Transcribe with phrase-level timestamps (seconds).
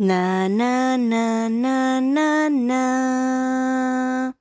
[0.00, 4.34] Na, na, na, na, na, na.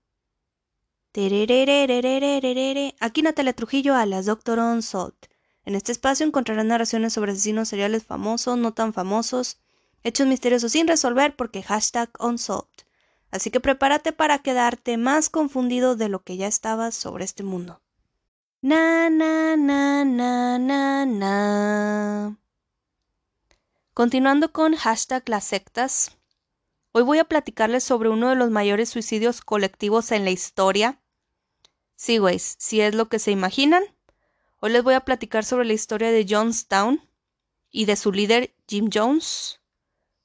[3.02, 5.26] Aquí Natalia Trujillo a las Doctor On Salt.
[5.66, 9.60] En este espacio encontrarán narraciones sobre asesinos seriales famosos, no tan famosos,
[10.06, 12.86] hechos misteriosos sin resolver porque hashtag unsolved.
[13.30, 17.82] Así que prepárate para quedarte más confundido de lo que ya estabas sobre este mundo.
[18.62, 22.40] Na na na na na na.
[24.00, 26.18] Continuando con hashtag las sectas,
[26.94, 31.02] hoy voy a platicarles sobre uno de los mayores suicidios colectivos en la historia.
[31.98, 33.84] Sí, güeyes, si es lo que se imaginan.
[34.62, 37.02] Hoy les voy a platicar sobre la historia de Jonestown
[37.72, 39.60] y de su líder Jim Jones,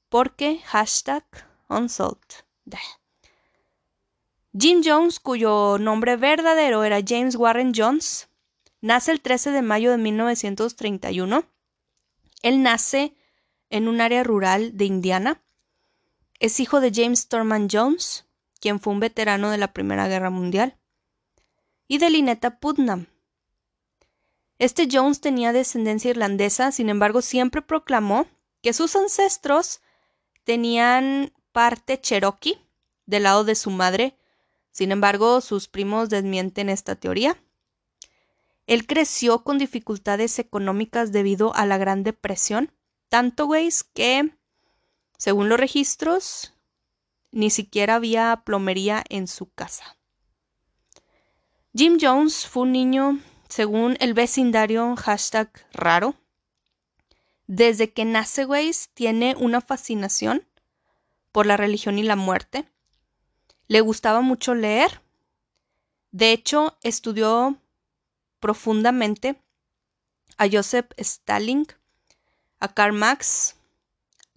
[0.07, 1.25] porque hashtag
[1.67, 2.45] unsolved.
[4.57, 8.29] Jim Jones, cuyo nombre verdadero era James Warren Jones,
[8.79, 11.43] nace el 13 de mayo de 1931.
[12.41, 13.13] Él nace
[13.69, 15.41] en un área rural de Indiana.
[16.39, 18.25] Es hijo de James Thurman Jones,
[18.59, 20.77] quien fue un veterano de la Primera Guerra Mundial,
[21.87, 23.07] y de Lynetta Putnam.
[24.57, 28.27] Este Jones tenía descendencia irlandesa, sin embargo, siempre proclamó
[28.61, 29.81] que sus ancestros
[30.43, 32.57] tenían parte cherokee
[33.05, 34.17] del lado de su madre.
[34.71, 37.37] Sin embargo, sus primos desmienten esta teoría.
[38.67, 42.71] Él creció con dificultades económicas debido a la Gran Depresión
[43.09, 44.31] tanto, güey, que,
[45.17, 46.53] según los registros,
[47.31, 49.97] ni siquiera había plomería en su casa.
[51.75, 56.15] Jim Jones fue un niño, según el vecindario hashtag raro.
[57.47, 60.47] Desde que nace, güey, tiene una fascinación
[61.31, 62.65] por la religión y la muerte.
[63.67, 65.01] Le gustaba mucho leer.
[66.11, 67.59] De hecho, estudió
[68.39, 69.35] profundamente
[70.37, 71.67] a Joseph Stalin,
[72.59, 73.55] a Karl Marx,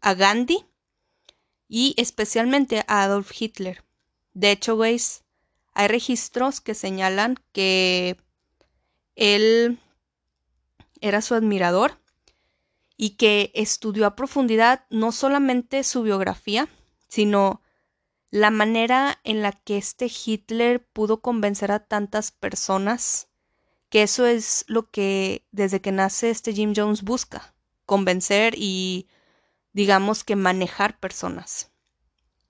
[0.01, 0.65] a Gandhi
[1.69, 3.85] y especialmente a Adolf Hitler.
[4.35, 5.25] De hecho, güeyes,
[5.75, 8.17] hay registros que señalan que
[9.15, 9.79] él
[11.01, 11.99] era su admirador
[12.97, 16.69] y que estudió a profundidad no solamente su biografía,
[17.09, 17.63] sino
[18.31, 23.29] la manera en la que este Hitler pudo convencer a tantas personas,
[23.89, 27.55] que eso es lo que desde que nace este Jim Jones busca,
[27.89, 29.09] convencer y
[29.73, 31.71] digamos que manejar personas.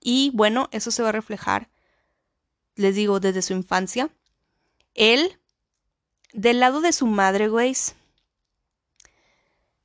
[0.01, 1.69] Y bueno, eso se va a reflejar,
[2.75, 4.09] les digo, desde su infancia.
[4.95, 5.39] Él,
[6.33, 7.73] del lado de su madre, güey,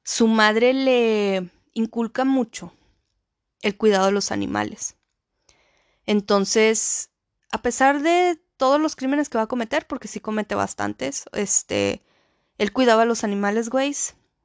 [0.02, 2.72] su madre le inculca mucho
[3.62, 4.96] el cuidado de los animales.
[6.04, 7.10] Entonces,
[7.52, 12.02] a pesar de todos los crímenes que va a cometer, porque sí comete bastantes, este,
[12.58, 13.94] él cuidaba a los animales, güey,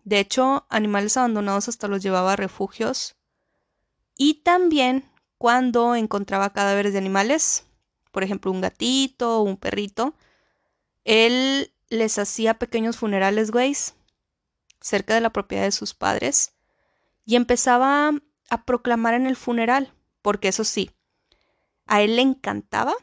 [0.03, 3.15] de hecho, animales abandonados hasta los llevaba a refugios.
[4.17, 7.65] Y también cuando encontraba cadáveres de animales,
[8.11, 10.15] por ejemplo, un gatito o un perrito,
[11.03, 13.95] él les hacía pequeños funerales, güeyes,
[14.81, 16.53] cerca de la propiedad de sus padres,
[17.25, 18.11] y empezaba
[18.49, 20.91] a proclamar en el funeral, porque eso sí,
[21.85, 22.93] a él le encantaba,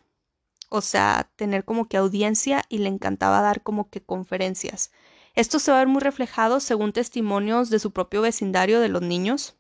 [0.69, 4.91] o sea, tener como que audiencia y le encantaba dar como que conferencias.
[5.37, 9.03] Esto se va a ver muy reflejado según testimonios de su propio vecindario de los
[9.03, 9.55] niños,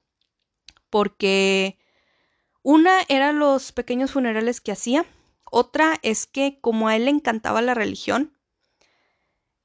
[0.88, 1.78] porque
[2.62, 5.04] una era los pequeños funerales que hacía,
[5.44, 8.32] otra es que como a él le encantaba la religión,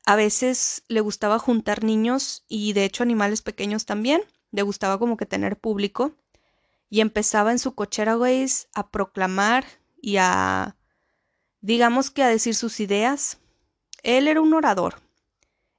[0.06, 5.16] a veces le gustaba juntar niños y de hecho animales pequeños también, le gustaba como
[5.16, 6.12] que tener público
[6.90, 9.64] y empezaba en su cochera, güey, a proclamar
[10.02, 10.76] y a,
[11.62, 13.40] digamos que a decir sus ideas.
[14.04, 14.96] Él era un orador,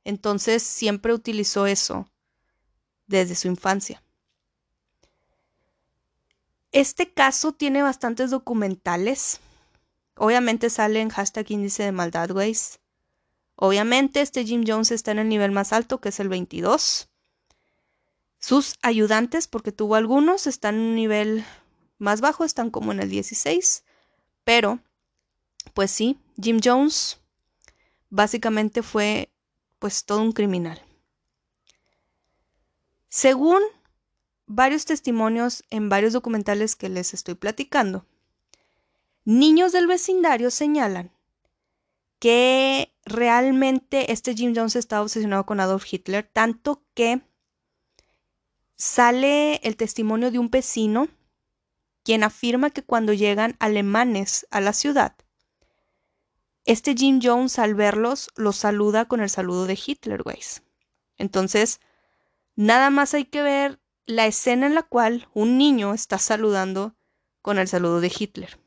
[0.04, 2.08] entonces siempre utilizó eso
[3.06, 4.02] desde su infancia.
[6.72, 9.40] Este caso tiene bastantes documentales.
[10.16, 12.80] Obviamente sale en hashtag índice de maldad, güeyes.
[13.56, 17.10] Obviamente este Jim Jones está en el nivel más alto, que es el 22.
[18.38, 21.44] Sus ayudantes, porque tuvo algunos, están en un nivel
[21.98, 23.84] más bajo, están como en el 16.
[24.44, 24.80] Pero,
[25.74, 27.20] pues sí, Jim Jones
[28.08, 29.31] básicamente fue
[29.82, 30.80] pues todo un criminal.
[33.08, 33.60] Según
[34.46, 38.06] varios testimonios en varios documentales que les estoy platicando,
[39.24, 41.10] niños del vecindario señalan
[42.20, 47.20] que realmente este Jim Jones estaba obsesionado con Adolf Hitler, tanto que
[48.76, 51.08] sale el testimonio de un vecino
[52.04, 55.16] quien afirma que cuando llegan alemanes a la ciudad,
[56.64, 60.38] este Jim Jones al verlos los saluda con el saludo de Hitler, güey.
[61.18, 61.80] Entonces,
[62.54, 66.94] nada más hay que ver la escena en la cual un niño está saludando
[67.40, 68.58] con el saludo de Hitler.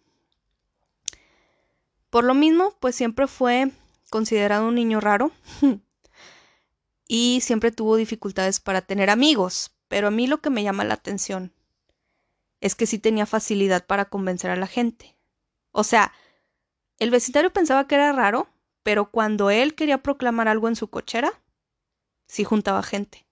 [2.10, 3.72] Por lo mismo, pues siempre fue
[4.10, 5.32] considerado un niño raro
[7.08, 10.94] y siempre tuvo dificultades para tener amigos, pero a mí lo que me llama la
[10.94, 11.54] atención
[12.62, 15.16] es que sí tenía facilidad para convencer a la gente.
[15.72, 16.14] O sea,
[17.00, 18.48] el vecindario pensaba que era raro,
[18.84, 21.42] pero cuando él quería proclamar algo en su cochera,
[22.28, 23.26] sí juntaba gente.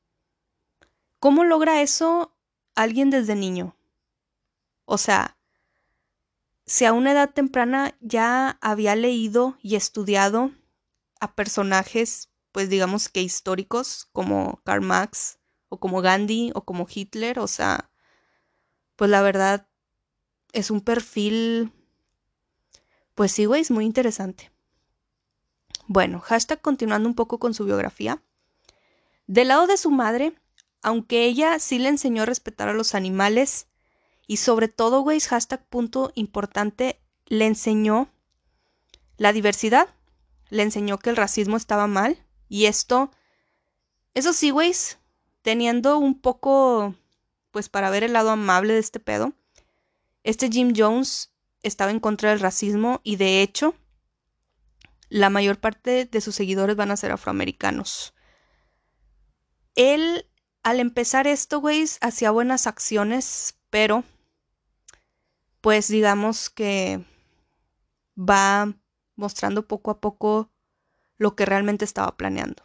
[1.20, 2.36] ¿Cómo logra eso
[2.76, 3.76] alguien desde niño?
[4.86, 5.38] O sea,
[6.66, 10.52] si a una edad temprana ya había leído y estudiado
[11.20, 15.40] a personajes, pues digamos que históricos, como Karl Marx,
[15.70, 17.90] o como Gandhi, o como Hitler, o sea,
[18.96, 19.68] pues la verdad
[20.52, 21.72] es un perfil,
[23.16, 24.52] pues sí, güey, es muy interesante.
[25.88, 28.22] Bueno, hashtag continuando un poco con su biografía.
[29.28, 30.34] Del lado de su madre,
[30.82, 33.68] aunque ella sí le enseñó a respetar a los animales
[34.28, 38.10] y sobre todo, güey, hashtag punto importante, le enseñó
[39.18, 39.88] la diversidad,
[40.50, 42.18] le enseñó que el racismo estaba mal
[42.50, 43.12] y esto,
[44.14, 44.74] eso sí, güey,
[45.42, 46.96] teniendo un poco,
[47.52, 49.34] pues para ver el lado amable de este pedo,
[50.24, 51.33] este Jim Jones
[51.64, 53.76] estaba en contra del racismo y de hecho,
[55.10, 58.14] la mayor parte de sus seguidores van a ser afroamericanos.
[59.76, 60.28] Él,
[60.62, 64.04] al empezar esto, güey, hacía buenas acciones, pero
[65.62, 67.04] pues digamos que
[68.18, 68.74] va
[69.16, 70.52] mostrando poco a poco
[71.18, 72.64] lo que realmente estaba planeando.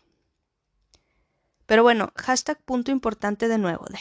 [1.66, 3.84] Pero bueno, hashtag punto importante de nuevo.
[3.90, 3.98] De.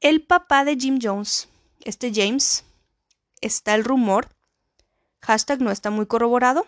[0.00, 1.48] El papá de Jim Jones,
[1.80, 2.64] este James,
[3.42, 4.28] está el rumor,
[5.20, 6.66] hashtag no está muy corroborado,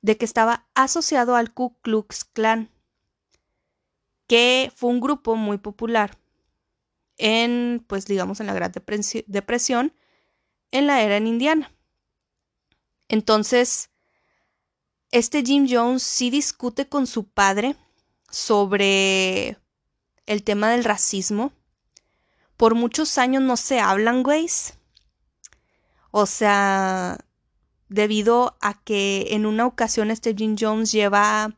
[0.00, 2.70] de que estaba asociado al Ku Klux Klan
[4.30, 6.16] que fue un grupo muy popular
[7.18, 8.70] en, pues digamos, en la Gran
[9.26, 9.92] Depresión,
[10.70, 11.72] en la era en Indiana.
[13.08, 13.90] Entonces,
[15.10, 17.74] este Jim Jones sí discute con su padre
[18.30, 19.58] sobre
[20.26, 21.52] el tema del racismo.
[22.56, 24.74] Por muchos años no se hablan, güeyes.
[26.10, 27.18] O sea,
[27.88, 31.56] debido a que en una ocasión este Jim Jones lleva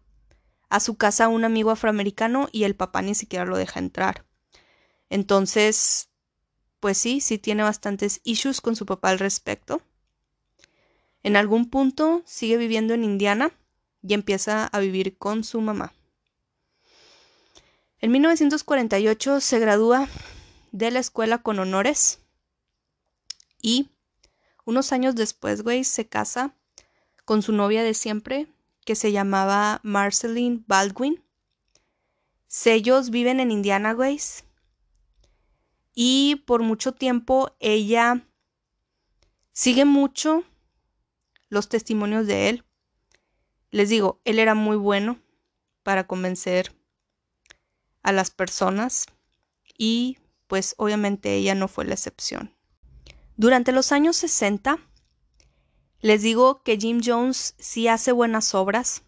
[0.69, 4.25] a su casa un amigo afroamericano y el papá ni siquiera lo deja entrar.
[5.11, 6.09] Entonces,
[6.81, 9.83] pues sí, sí tiene bastantes issues con su papá al respecto.
[11.23, 13.53] En algún punto sigue viviendo en Indiana
[14.03, 15.93] y empieza a vivir con su mamá.
[18.01, 20.09] En 1948 se gradúa
[20.73, 22.19] de la escuela con honores
[23.61, 23.92] y
[24.65, 26.55] unos años después, güey, se casa
[27.25, 28.49] con su novia de siempre,
[28.85, 31.23] que se llamaba Marceline Baldwin.
[32.65, 34.45] Ellos viven en Indiana, Ways.
[35.95, 38.27] Y por mucho tiempo ella
[39.53, 40.45] sigue mucho
[41.49, 42.65] los testimonios de él.
[43.71, 45.19] Les digo, él era muy bueno
[45.83, 46.75] para convencer
[48.03, 49.07] a las personas
[49.79, 52.55] y pues obviamente ella no fue la excepción.
[53.37, 54.79] Durante los años 60,
[56.01, 59.05] les digo que Jim Jones sí hace buenas obras.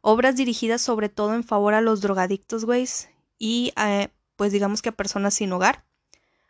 [0.00, 3.72] Obras dirigidas sobre todo en favor a los drogadictos, güeyes, y
[4.36, 5.84] pues digamos que a personas sin hogar.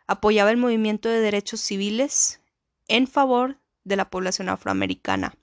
[0.07, 2.41] Apoyaba el movimiento de derechos civiles
[2.87, 5.35] en favor de la población afroamericana.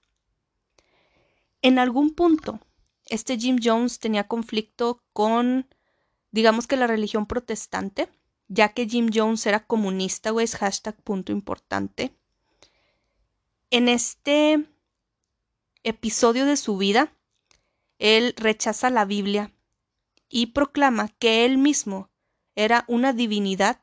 [1.62, 2.58] En algún punto,
[3.06, 5.66] este Jim Jones tenía conflicto con,
[6.32, 8.08] digamos que la religión protestante,
[8.50, 12.12] ya que Jim Jones era comunista, güey, hashtag punto importante.
[13.70, 14.66] En este
[15.84, 17.14] episodio de su vida,
[18.00, 19.52] él rechaza la Biblia
[20.28, 22.10] y proclama que él mismo
[22.56, 23.82] era una divinidad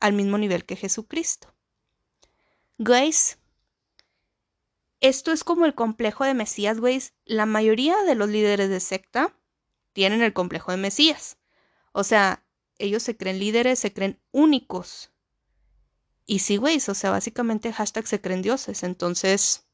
[0.00, 1.54] al mismo nivel que Jesucristo.
[2.76, 3.38] Guys,
[5.00, 7.14] esto es como el complejo de Mesías, guys.
[7.24, 9.34] La mayoría de los líderes de secta
[9.94, 11.38] tienen el complejo de Mesías.
[11.92, 12.43] O sea,
[12.78, 15.10] ellos se creen líderes, se creen únicos.
[16.26, 18.82] Y sí, güey, o sea, básicamente hashtag se creen dioses.
[18.82, 19.66] Entonces,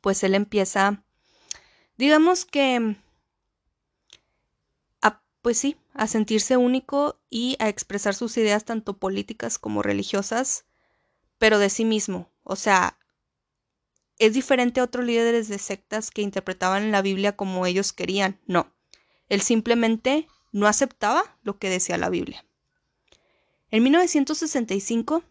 [0.00, 1.04] pues él empieza,
[1.96, 2.96] digamos que,
[5.00, 10.64] a, pues sí, a sentirse único y a expresar sus ideas tanto políticas como religiosas,
[11.38, 12.30] pero de sí mismo.
[12.42, 12.98] O sea,
[14.18, 18.40] es diferente a otros líderes de sectas que interpretaban la Biblia como ellos querían.
[18.46, 18.72] No,
[19.28, 22.44] él simplemente no aceptaba lo que decía la Biblia.
[23.70, 25.24] En 1965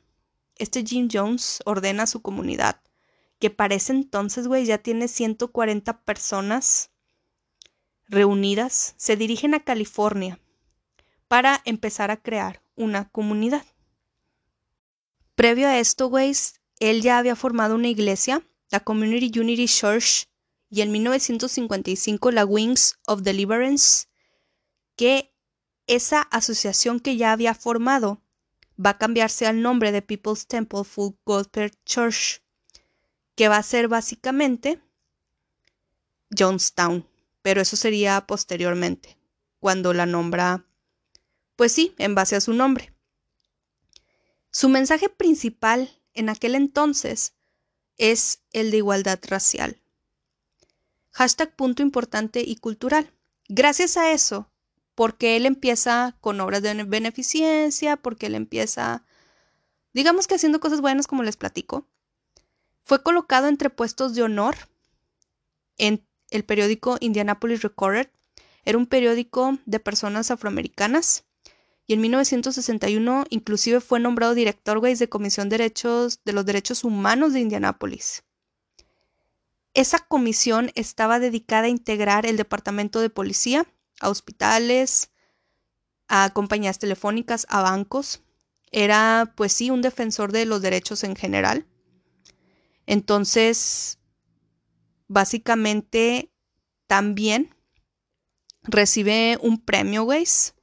[0.61, 2.81] este Jim Jones ordena a su comunidad,
[3.39, 6.91] que para ese entonces, güey, ya tiene 140 personas
[8.07, 10.39] reunidas, se dirigen a California,
[11.27, 13.65] para empezar a crear una comunidad.
[15.33, 20.27] Previo a esto, Weiss, él ya había formado una iglesia, la Community Unity Church,
[20.69, 24.07] y en 1955 la Wings of Deliverance,
[24.95, 25.33] que
[25.88, 28.21] esa asociación que ya había formado
[28.83, 32.41] va a cambiarse al nombre de People's Temple Full Gospel Church,
[33.36, 34.81] que va a ser básicamente
[36.38, 37.07] Jonestown,
[37.41, 39.17] pero eso sería posteriormente,
[39.60, 40.65] cuando la nombra,
[41.55, 42.93] pues sí, en base a su nombre.
[44.51, 47.33] Su mensaje principal en aquel entonces
[47.98, 49.81] es el de igualdad racial.
[51.12, 53.13] Hashtag punto importante y cultural.
[53.48, 54.50] Gracias a eso,
[55.01, 59.03] porque él empieza con obras de beneficencia, porque él empieza,
[59.96, 61.88] digamos que haciendo cosas buenas como les platico,
[62.84, 64.55] fue colocado entre puestos de honor
[65.79, 68.13] en el periódico Indianapolis Recorder.
[68.63, 71.25] Era un periódico de personas afroamericanas
[71.88, 77.34] y en 1961 inclusive fue nombrado director de Comisión de, Derechos, de los Derechos Humanos
[77.34, 78.24] de Indianápolis.
[79.74, 83.65] Esa comisión estaba dedicada a integrar el departamento de policía,
[84.01, 85.12] a hospitales,
[86.08, 88.22] a compañías telefónicas, a bancos.
[88.72, 91.65] Era, pues sí, un defensor de los derechos en general.
[92.86, 94.00] Entonces,
[95.08, 96.31] básicamente,
[96.88, 97.55] también
[98.63, 100.55] recibe un premio, Weiss,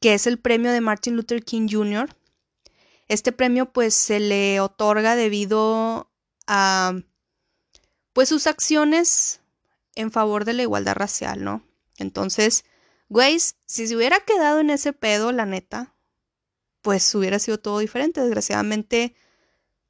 [0.00, 2.14] que es el premio de Martin Luther King Jr.
[3.08, 6.10] Este premio pues se le otorga debido
[6.46, 6.94] a
[8.12, 9.40] pues sus acciones
[9.98, 11.62] en favor de la igualdad racial, ¿no?
[11.96, 12.64] Entonces,
[13.08, 15.94] Weiss, si se hubiera quedado en ese pedo, la neta,
[16.82, 18.20] pues hubiera sido todo diferente.
[18.20, 19.14] Desgraciadamente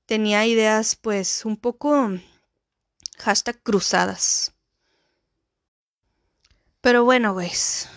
[0.06, 2.10] tenía ideas pues un poco
[3.18, 4.54] hashtag cruzadas.
[6.80, 7.88] Pero bueno, Weiss,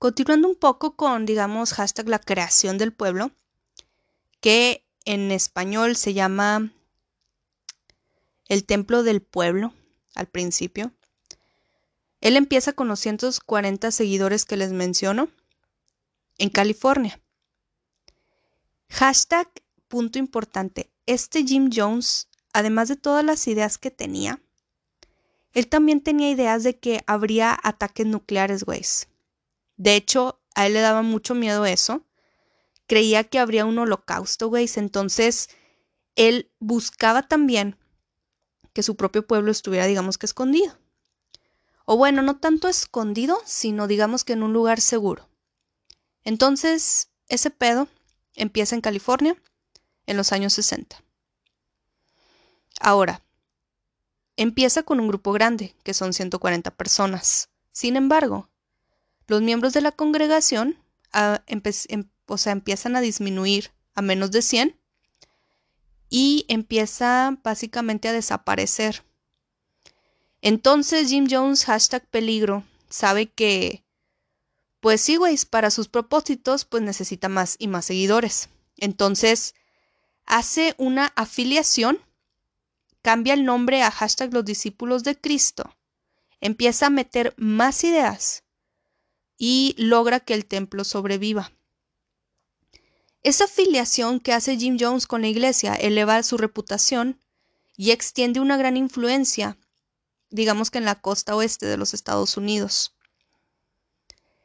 [0.00, 3.32] Continuando un poco con, digamos, hashtag la creación del pueblo,
[4.40, 6.72] que en español se llama
[8.48, 9.74] el templo del pueblo
[10.14, 10.94] al principio.
[12.20, 15.28] Él empieza con los 140 seguidores que les menciono
[16.38, 17.20] en California.
[18.90, 19.48] Hashtag
[19.88, 20.90] punto importante.
[21.06, 24.40] Este Jim Jones, además de todas las ideas que tenía,
[25.52, 28.82] él también tenía ideas de que habría ataques nucleares, güey.
[29.76, 32.04] De hecho, a él le daba mucho miedo eso.
[32.86, 34.68] Creía que habría un holocausto, güey.
[34.76, 35.48] Entonces,
[36.14, 37.76] él buscaba también
[38.72, 40.78] que su propio pueblo estuviera, digamos que escondido.
[41.92, 45.28] O bueno, no tanto escondido, sino digamos que en un lugar seguro.
[46.22, 47.88] Entonces, ese pedo
[48.36, 49.34] empieza en California
[50.06, 51.02] en los años 60.
[52.80, 53.24] Ahora,
[54.36, 57.48] empieza con un grupo grande, que son 140 personas.
[57.72, 58.48] Sin embargo,
[59.26, 60.78] los miembros de la congregación
[61.12, 61.60] ah, em,
[62.46, 64.78] empiezan a disminuir a menos de 100
[66.08, 69.02] y empieza básicamente a desaparecer.
[70.42, 73.84] Entonces Jim Jones, hashtag peligro, sabe que,
[74.80, 75.18] pues sí,
[75.50, 78.48] para sus propósitos, pues necesita más y más seguidores.
[78.76, 79.54] Entonces
[80.24, 81.98] hace una afiliación,
[83.02, 85.76] cambia el nombre a hashtag los discípulos de Cristo,
[86.40, 88.44] empieza a meter más ideas
[89.36, 91.52] y logra que el templo sobreviva.
[93.22, 97.20] Esa afiliación que hace Jim Jones con la iglesia eleva su reputación
[97.76, 99.58] y extiende una gran influencia,
[100.30, 102.94] digamos que en la costa oeste de los Estados Unidos.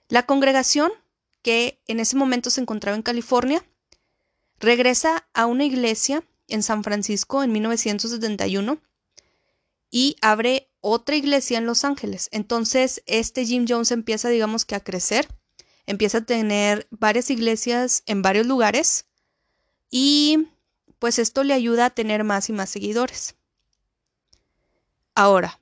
[0.09, 0.91] La congregación,
[1.41, 3.63] que en ese momento se encontraba en California,
[4.59, 8.79] regresa a una iglesia en San Francisco en 1971
[9.89, 12.29] y abre otra iglesia en Los Ángeles.
[12.31, 15.27] Entonces, este Jim Jones empieza, digamos que a crecer,
[15.85, 19.05] empieza a tener varias iglesias en varios lugares
[19.89, 20.47] y
[20.99, 23.35] pues esto le ayuda a tener más y más seguidores.
[25.13, 25.59] Ahora,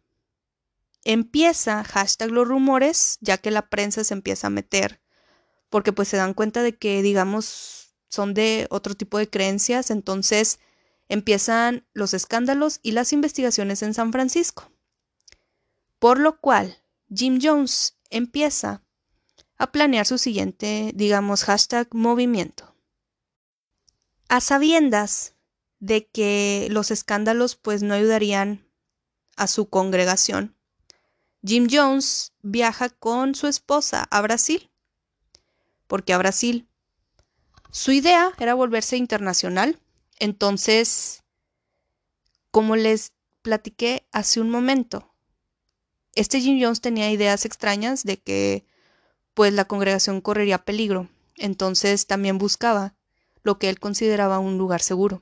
[1.06, 5.02] empieza hashtag los rumores, ya que la prensa se empieza a meter,
[5.70, 10.60] porque pues se dan cuenta de que, digamos, son de otro tipo de creencias, entonces
[11.10, 14.72] empiezan los escándalos y las investigaciones en San Francisco.
[16.00, 16.84] Por lo cual,
[17.14, 18.84] Jim Jones empieza
[19.58, 22.76] a planear su siguiente, digamos, hashtag movimiento.
[24.28, 25.36] A sabiendas
[25.80, 28.68] de que los escándalos pues no ayudarían
[29.36, 30.56] a su congregación,
[31.46, 34.70] Jim Jones viaja con su esposa a Brasil.
[35.88, 36.68] porque a Brasil?
[37.70, 39.80] Su idea era volverse internacional.
[40.18, 41.24] Entonces,
[42.50, 45.14] como les platiqué hace un momento,
[46.16, 48.66] este Jim Jones tenía ideas extrañas de que
[49.34, 51.10] pues la congregación correría peligro.
[51.36, 52.96] Entonces también buscaba
[53.44, 55.22] lo que él consideraba un lugar seguro.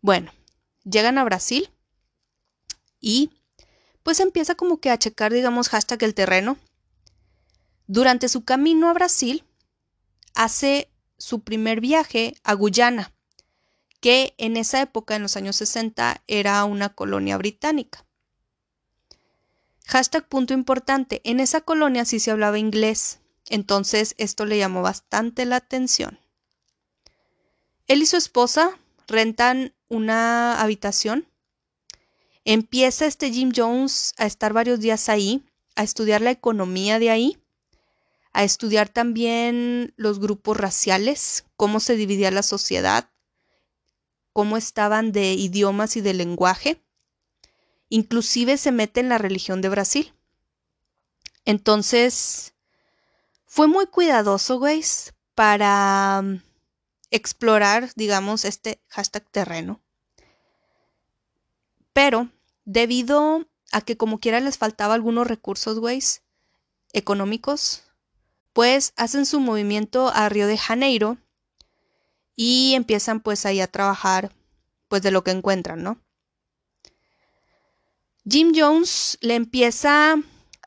[0.00, 0.32] Bueno,
[0.84, 1.70] llegan a Brasil
[3.00, 3.30] y
[4.06, 6.58] pues empieza como que a checar, digamos, hashtag el terreno.
[7.88, 9.42] Durante su camino a Brasil,
[10.32, 13.12] hace su primer viaje a Guyana,
[13.98, 18.06] que en esa época, en los años 60, era una colonia británica.
[19.88, 25.46] Hashtag punto importante, en esa colonia sí se hablaba inglés, entonces esto le llamó bastante
[25.46, 26.20] la atención.
[27.88, 31.26] Él y su esposa rentan una habitación.
[32.48, 37.42] Empieza este Jim Jones a estar varios días ahí, a estudiar la economía de ahí,
[38.32, 43.10] a estudiar también los grupos raciales, cómo se dividía la sociedad,
[44.32, 46.80] cómo estaban de idiomas y de lenguaje.
[47.88, 50.14] Inclusive se mete en la religión de Brasil.
[51.44, 52.54] Entonces,
[53.44, 54.84] fue muy cuidadoso, güey,
[55.34, 56.42] para mm,
[57.10, 59.82] explorar, digamos, este hashtag terreno.
[61.92, 62.30] Pero,
[62.66, 66.02] debido a que como quiera les faltaba algunos recursos, güey,
[66.92, 67.84] económicos,
[68.52, 71.16] pues hacen su movimiento a Río de Janeiro
[72.34, 74.32] y empiezan pues ahí a trabajar
[74.88, 75.98] pues de lo que encuentran, ¿no?
[78.28, 80.16] Jim Jones le empieza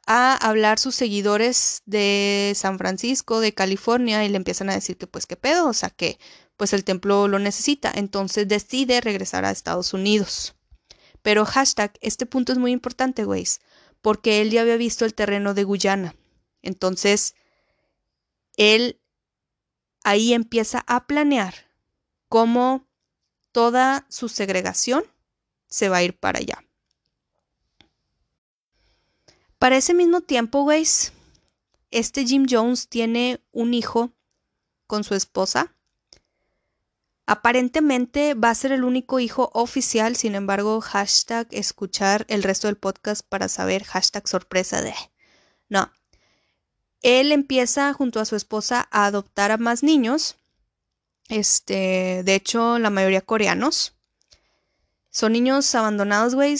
[0.07, 5.07] a hablar sus seguidores de San Francisco, de California, y le empiezan a decir que
[5.07, 6.17] pues qué pedo, o sea que
[6.57, 7.91] pues el templo lo necesita.
[7.93, 10.55] Entonces decide regresar a Estados Unidos.
[11.21, 13.45] Pero hashtag, este punto es muy importante, güey,
[14.01, 16.15] porque él ya había visto el terreno de Guyana.
[16.61, 17.35] Entonces,
[18.57, 18.99] él
[20.03, 21.53] ahí empieza a planear
[22.27, 22.87] cómo
[23.51, 25.03] toda su segregación
[25.67, 26.63] se va a ir para allá.
[29.57, 30.85] Para ese mismo tiempo, güey,
[31.91, 34.13] este Jim Jones tiene un hijo
[34.87, 35.75] con su esposa.
[37.29, 42.77] Aparentemente va a ser el único hijo oficial, sin embargo, hashtag escuchar el resto del
[42.77, 44.93] podcast para saber hashtag sorpresa de...
[45.69, 45.91] No.
[47.01, 50.39] Él empieza junto a su esposa a adoptar a más niños
[51.29, 53.93] este, de hecho, la mayoría coreanos.
[55.11, 56.57] Son niños abandonados, güey.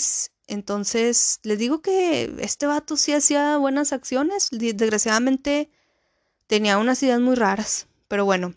[0.48, 4.50] Entonces, les digo que este vato sí hacía buenas acciones.
[4.52, 5.72] Desgraciadamente,
[6.48, 7.88] tenía unas ideas muy raras.
[8.08, 8.54] Pero bueno,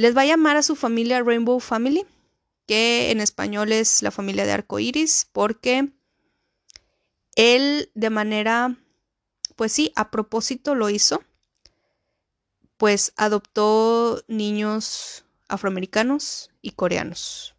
[0.00, 2.06] les va a llamar a su familia Rainbow Family,
[2.66, 5.90] que en español es la familia de arco iris, porque
[7.36, 8.76] él de manera,
[9.56, 11.22] pues sí, a propósito lo hizo
[12.80, 17.54] pues adoptó niños afroamericanos y coreanos.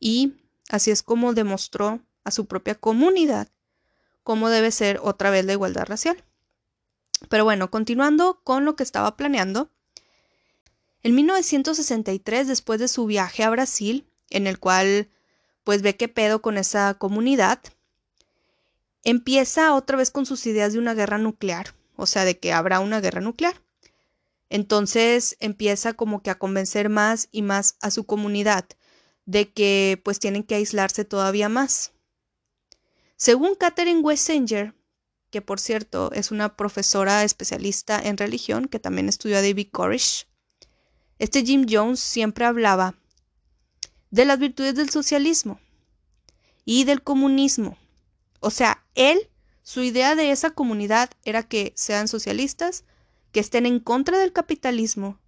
[0.00, 0.34] Y
[0.70, 3.46] así es como demostró a su propia comunidad
[4.24, 6.24] cómo debe ser otra vez la igualdad racial.
[7.28, 9.70] Pero bueno, continuando con lo que estaba planeando,
[11.02, 15.08] en 1963, después de su viaje a Brasil, en el cual
[15.64, 17.60] pues ve qué pedo con esa comunidad,
[19.04, 22.80] empieza otra vez con sus ideas de una guerra nuclear, o sea, de que habrá
[22.80, 23.60] una guerra nuclear.
[24.48, 28.66] Entonces empieza como que a convencer más y más a su comunidad
[29.24, 31.92] de que pues tienen que aislarse todavía más.
[33.16, 34.74] Según Catherine Wessinger,
[35.30, 40.26] que por cierto es una profesora especialista en religión que también estudió a David Koresh,
[41.22, 42.96] este Jim Jones siempre hablaba
[44.10, 45.60] de las virtudes del socialismo
[46.64, 47.78] y del comunismo.
[48.40, 49.30] O sea, él,
[49.62, 52.82] su idea de esa comunidad era que sean socialistas
[53.30, 55.20] que estén en contra del capitalismo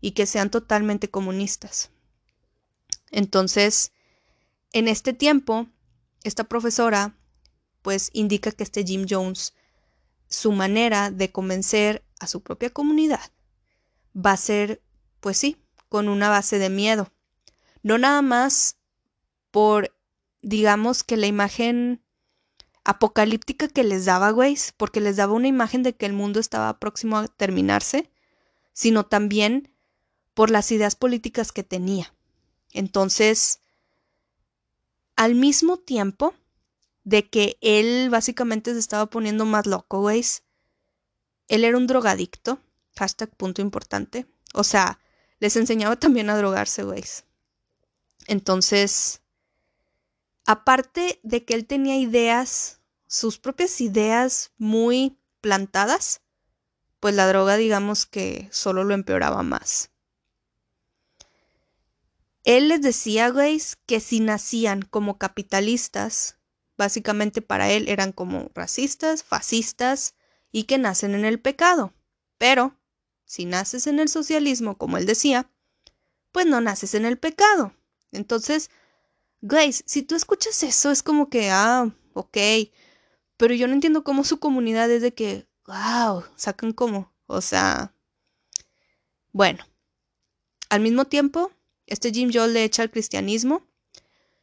[0.00, 1.90] y que sean totalmente comunistas.
[3.12, 3.92] Entonces,
[4.72, 5.68] en este tiempo,
[6.24, 7.16] esta profesora
[7.82, 9.54] pues indica que este Jim Jones,
[10.28, 13.30] su manera de convencer a su propia comunidad
[14.12, 14.82] va a ser,
[15.20, 15.56] pues sí,
[15.88, 17.12] con una base de miedo.
[17.82, 18.76] No nada más
[19.50, 19.94] por,
[20.42, 22.02] digamos, que la imagen
[22.84, 26.78] apocalíptica que les daba, güey, porque les daba una imagen de que el mundo estaba
[26.78, 28.10] próximo a terminarse,
[28.72, 29.72] sino también
[30.34, 32.14] por las ideas políticas que tenía.
[32.72, 33.60] Entonces,
[35.16, 36.34] al mismo tiempo
[37.04, 40.22] de que él básicamente se estaba poniendo más loco, güey,
[41.48, 42.60] él era un drogadicto,
[42.96, 44.98] hashtag punto importante, o sea,
[45.38, 47.04] les enseñaba también a drogarse, güey.
[48.26, 49.20] Entonces,
[50.44, 56.22] aparte de que él tenía ideas sus propias ideas muy plantadas,
[57.00, 59.90] pues la droga digamos que solo lo empeoraba más.
[62.44, 66.38] Él les decía, güey, que si nacían como capitalistas,
[66.76, 70.14] básicamente para él eran como racistas, fascistas
[70.52, 71.92] y que nacen en el pecado.
[72.38, 72.76] Pero,
[73.26, 75.50] si naces en el socialismo, como él decía,
[76.32, 77.74] pues no naces en el pecado.
[78.12, 78.70] Entonces,
[79.42, 82.38] Grace, si tú escuchas eso, es como que, ah, ok,
[83.36, 87.92] pero yo no entiendo cómo su comunidad es de que, wow, sacan como, o sea,
[89.32, 89.66] bueno,
[90.70, 91.52] al mismo tiempo,
[91.86, 93.66] este Jim Joel le echa al cristianismo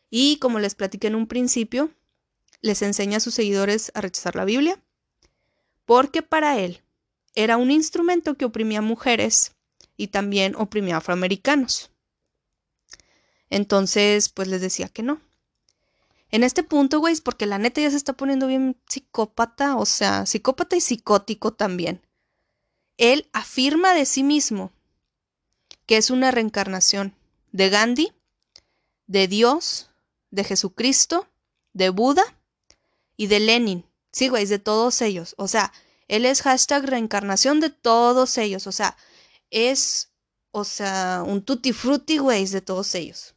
[0.09, 1.89] y, como les platiqué en un principio,
[2.61, 4.81] les enseña a sus seguidores a rechazar la Biblia,
[5.85, 6.81] porque para él
[7.35, 9.53] era un instrumento que oprimía a mujeres
[9.97, 11.91] y también oprimía a afroamericanos.
[13.49, 15.21] Entonces, pues les decía que no.
[16.31, 20.25] En este punto, güey, porque la neta ya se está poniendo bien psicópata, o sea,
[20.25, 22.01] psicópata y psicótico también.
[22.97, 24.71] Él afirma de sí mismo
[25.85, 27.13] que es una reencarnación
[27.51, 28.13] de Gandhi,
[29.05, 29.89] de Dios,
[30.31, 31.27] de Jesucristo,
[31.73, 32.23] de Buda
[33.17, 33.85] y de Lenin.
[34.11, 35.35] Sí, güey, de todos ellos.
[35.37, 35.71] O sea,
[36.07, 38.67] él es hashtag reencarnación de todos ellos.
[38.67, 38.97] O sea,
[39.49, 40.11] es,
[40.51, 43.35] o sea, un tutti frutti, güey, de todos ellos.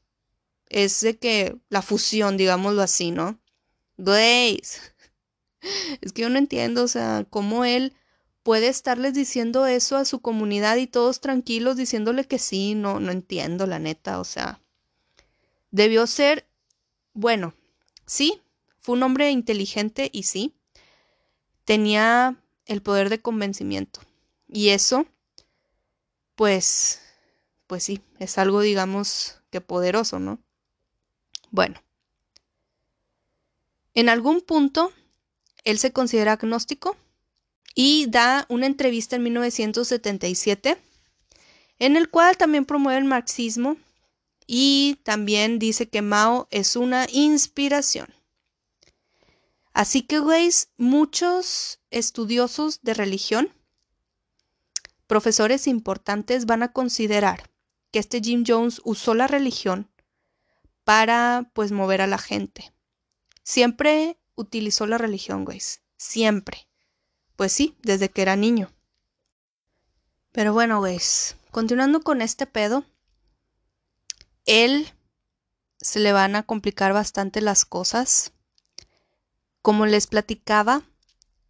[0.68, 3.38] Es de que la fusión, digámoslo así, ¿no?
[3.96, 4.60] Güey.
[6.00, 7.92] Es que yo no entiendo, o sea, cómo él
[8.46, 13.10] puede estarles diciendo eso a su comunidad y todos tranquilos diciéndole que sí, no, no
[13.10, 14.60] entiendo, la neta, o sea,
[15.72, 16.46] debió ser,
[17.12, 17.54] bueno,
[18.06, 18.40] sí,
[18.78, 20.54] fue un hombre inteligente y sí,
[21.64, 24.00] tenía el poder de convencimiento.
[24.48, 25.06] Y eso,
[26.34, 27.00] pues,
[27.66, 30.38] pues sí, es algo, digamos, que poderoso, ¿no?
[31.50, 31.82] Bueno,
[33.94, 34.92] en algún punto,
[35.64, 36.96] él se considera agnóstico
[37.74, 40.76] y da una entrevista en 1977
[41.78, 43.76] en el cual también promueve el marxismo
[44.46, 48.08] y también dice que Mao es una inspiración.
[49.76, 53.52] Así que, veis, muchos estudiosos de religión,
[55.06, 57.50] profesores importantes, van a considerar
[57.90, 59.90] que este Jim Jones usó la religión
[60.84, 62.72] para, pues, mover a la gente.
[63.42, 65.82] Siempre utilizó la religión, güeyes.
[65.98, 66.66] Siempre.
[67.36, 68.72] Pues sí, desde que era niño.
[70.32, 72.86] Pero bueno, güeyes, continuando con este pedo,
[74.46, 74.90] él
[75.76, 78.32] se le van a complicar bastante las cosas
[79.66, 80.84] como les platicaba,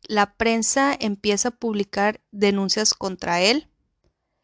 [0.09, 3.69] la prensa empieza a publicar denuncias contra él,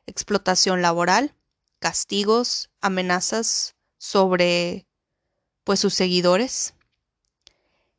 [0.05, 1.35] explotación laboral,
[1.79, 4.87] castigos, amenazas sobre
[5.65, 6.75] pues sus seguidores.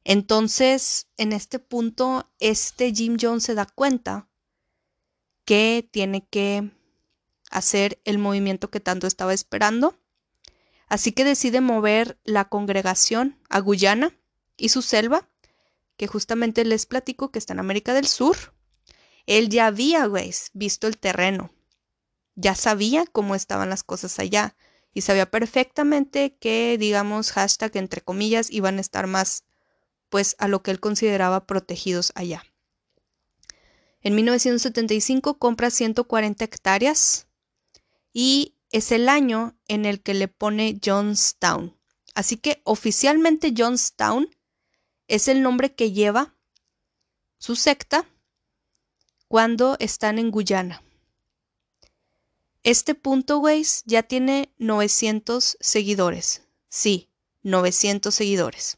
[0.03, 4.29] Entonces, en este punto, este Jim Jones se da cuenta
[5.43, 6.69] que tiene que
[7.49, 9.97] hacer el movimiento que tanto estaba esperando.
[10.87, 14.15] Así que decide mover la congregación a Guyana
[14.55, 15.27] y su selva
[16.03, 18.35] que justamente les platico que está en América del Sur,
[19.25, 21.53] él ya había, güey, visto el terreno.
[22.35, 24.57] Ya sabía cómo estaban las cosas allá
[24.93, 29.45] y sabía perfectamente que, digamos, hashtag entre comillas, iban a estar más,
[30.09, 32.43] pues, a lo que él consideraba protegidos allá.
[34.01, 37.29] En 1975 compra 140 hectáreas
[38.11, 41.79] y es el año en el que le pone Johnstown.
[42.13, 44.27] Así que oficialmente Johnstown
[45.07, 46.35] es el nombre que lleva
[47.37, 48.07] su secta
[49.27, 50.83] cuando están en Guyana.
[52.63, 56.43] Este punto, güeyes, ya tiene 900 seguidores.
[56.69, 57.09] Sí,
[57.41, 58.77] 900 seguidores.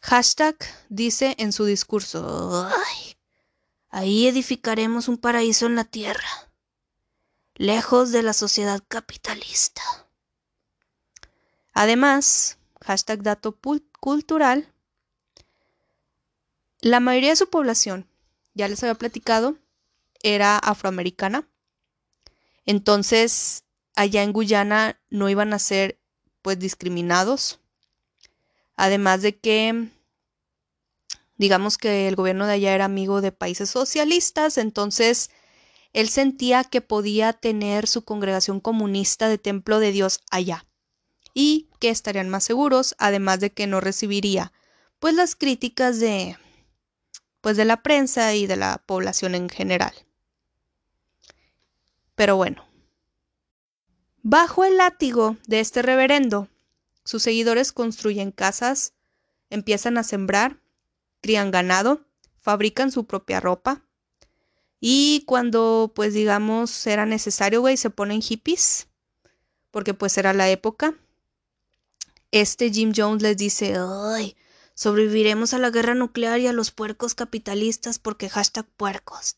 [0.00, 0.56] Hashtag
[0.88, 2.68] dice en su discurso,
[3.90, 6.50] ahí edificaremos un paraíso en la tierra,
[7.56, 9.82] lejos de la sociedad capitalista.
[11.74, 12.57] Además,
[12.88, 13.54] hashtag dato
[14.00, 14.72] cultural,
[16.80, 18.08] la mayoría de su población,
[18.54, 19.58] ya les había platicado,
[20.22, 21.46] era afroamericana.
[22.64, 26.00] Entonces, allá en Guyana no iban a ser
[26.40, 27.60] pues discriminados.
[28.74, 29.90] Además de que
[31.36, 35.30] digamos que el gobierno de allá era amigo de países socialistas, entonces
[35.92, 40.67] él sentía que podía tener su congregación comunista de templo de Dios allá
[41.34, 44.52] y que estarían más seguros, además de que no recibiría
[44.98, 46.36] pues las críticas de
[47.40, 49.92] pues de la prensa y de la población en general.
[52.14, 52.64] Pero bueno,
[54.22, 56.48] bajo el látigo de este reverendo,
[57.04, 58.92] sus seguidores construyen casas,
[59.50, 60.60] empiezan a sembrar,
[61.20, 62.04] crían ganado,
[62.40, 63.84] fabrican su propia ropa
[64.80, 68.88] y cuando pues digamos era necesario, güey, se ponen hippies,
[69.70, 70.96] porque pues era la época
[72.30, 74.36] este Jim Jones les dice, ay,
[74.78, 79.36] Sobreviviremos a la guerra nuclear y a los puercos capitalistas porque hashtag puercos.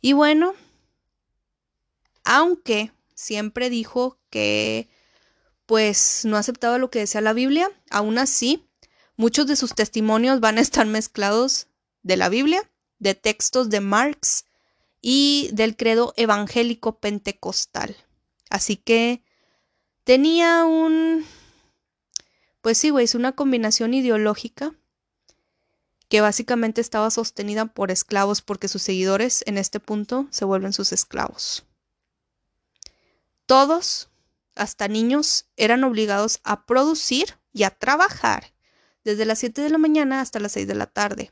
[0.00, 0.54] Y bueno,
[2.24, 4.88] aunque siempre dijo que
[5.66, 8.66] pues no aceptaba lo que decía la Biblia, aún así,
[9.16, 11.66] muchos de sus testimonios van a estar mezclados
[12.02, 12.62] de la Biblia,
[12.98, 14.46] de textos de Marx
[15.02, 17.94] y del credo evangélico pentecostal.
[18.48, 19.22] Así que
[20.10, 21.24] tenía un
[22.62, 24.74] pues sí, güey, es una combinación ideológica
[26.08, 30.92] que básicamente estaba sostenida por esclavos porque sus seguidores en este punto se vuelven sus
[30.92, 31.64] esclavos.
[33.46, 34.10] Todos,
[34.56, 38.52] hasta niños, eran obligados a producir y a trabajar
[39.04, 41.30] desde las 7 de la mañana hasta las 6 de la tarde,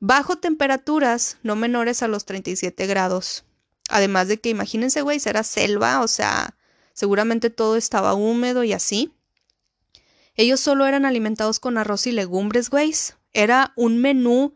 [0.00, 3.44] bajo temperaturas no menores a los 37 grados.
[3.88, 6.56] Además de que imagínense, güey, era selva, o sea,
[6.94, 9.12] seguramente todo estaba húmedo y así.
[10.34, 12.94] Ellos solo eran alimentados con arroz y legumbres, güey.
[13.32, 14.54] Era un menú,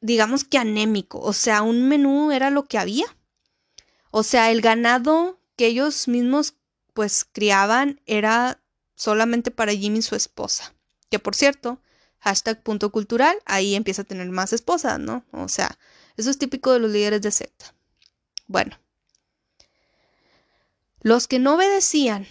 [0.00, 1.20] digamos que anémico.
[1.20, 3.06] O sea, un menú era lo que había.
[4.10, 6.54] O sea, el ganado que ellos mismos
[6.94, 8.62] pues criaban era
[8.94, 10.74] solamente para Jimmy y su esposa.
[11.10, 11.80] Que por cierto,
[12.20, 15.24] hashtag punto cultural, ahí empieza a tener más esposas, ¿no?
[15.32, 15.78] O sea,
[16.16, 17.74] eso es típico de los líderes de secta.
[18.46, 18.78] Bueno.
[21.00, 22.26] Los que no obedecían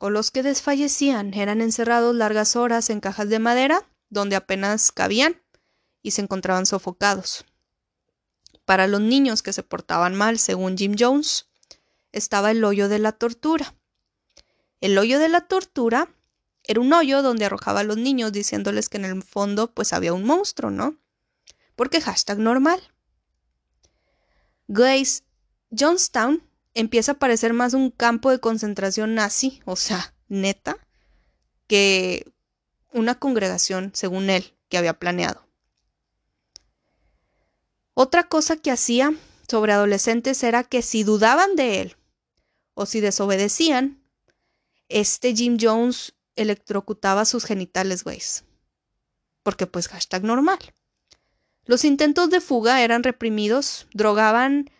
[0.00, 5.40] o los que desfallecían eran encerrados largas horas en cajas de madera donde apenas cabían
[6.02, 7.44] y se encontraban sofocados.
[8.64, 11.48] Para los niños que se portaban mal, según Jim Jones,
[12.12, 13.74] estaba el hoyo de la tortura.
[14.80, 16.08] El hoyo de la tortura
[16.64, 20.12] era un hoyo donde arrojaba a los niños diciéndoles que en el fondo pues había
[20.12, 20.96] un monstruo, ¿no?
[21.76, 22.80] Porque hashtag normal.
[24.66, 25.22] Grace
[25.70, 26.42] Johnstown
[26.78, 30.78] empieza a parecer más un campo de concentración nazi, o sea, neta,
[31.66, 32.32] que
[32.92, 35.44] una congregación, según él, que había planeado.
[37.94, 39.12] Otra cosa que hacía
[39.48, 41.96] sobre adolescentes era que si dudaban de él
[42.74, 44.00] o si desobedecían,
[44.88, 48.44] este Jim Jones electrocutaba sus genitales, güeyes.
[49.42, 50.60] Porque pues hashtag normal.
[51.64, 54.70] Los intentos de fuga eran reprimidos, drogaban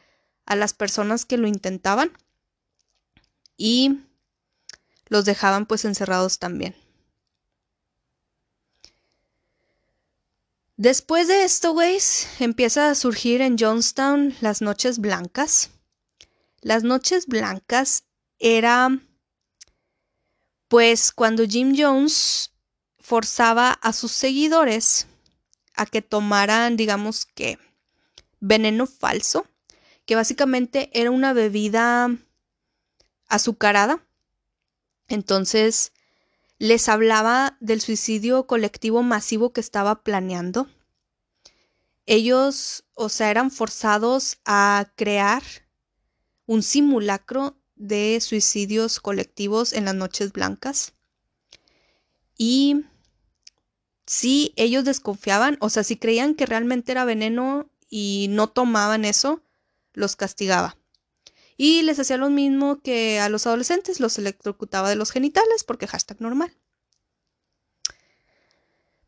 [0.48, 2.10] a las personas que lo intentaban
[3.58, 4.00] y
[5.08, 6.74] los dejaban pues encerrados también.
[10.78, 15.70] Después de esto, güeyes, empieza a surgir en Johnstown las noches blancas.
[16.62, 18.04] Las noches blancas
[18.38, 18.98] era
[20.68, 22.52] pues cuando Jim Jones
[22.98, 25.08] forzaba a sus seguidores
[25.74, 27.58] a que tomaran, digamos que,
[28.40, 29.46] veneno falso
[30.08, 32.08] que básicamente era una bebida
[33.28, 34.02] azucarada.
[35.06, 35.92] Entonces
[36.56, 40.66] les hablaba del suicidio colectivo masivo que estaba planeando.
[42.06, 45.42] Ellos, o sea, eran forzados a crear
[46.46, 50.94] un simulacro de suicidios colectivos en las noches blancas.
[52.38, 52.86] Y
[54.06, 59.42] si ellos desconfiaban, o sea, si creían que realmente era veneno y no tomaban eso,
[59.98, 60.76] los castigaba.
[61.56, 65.88] Y les hacía lo mismo que a los adolescentes, los electrocutaba de los genitales porque
[65.88, 66.56] hashtag normal.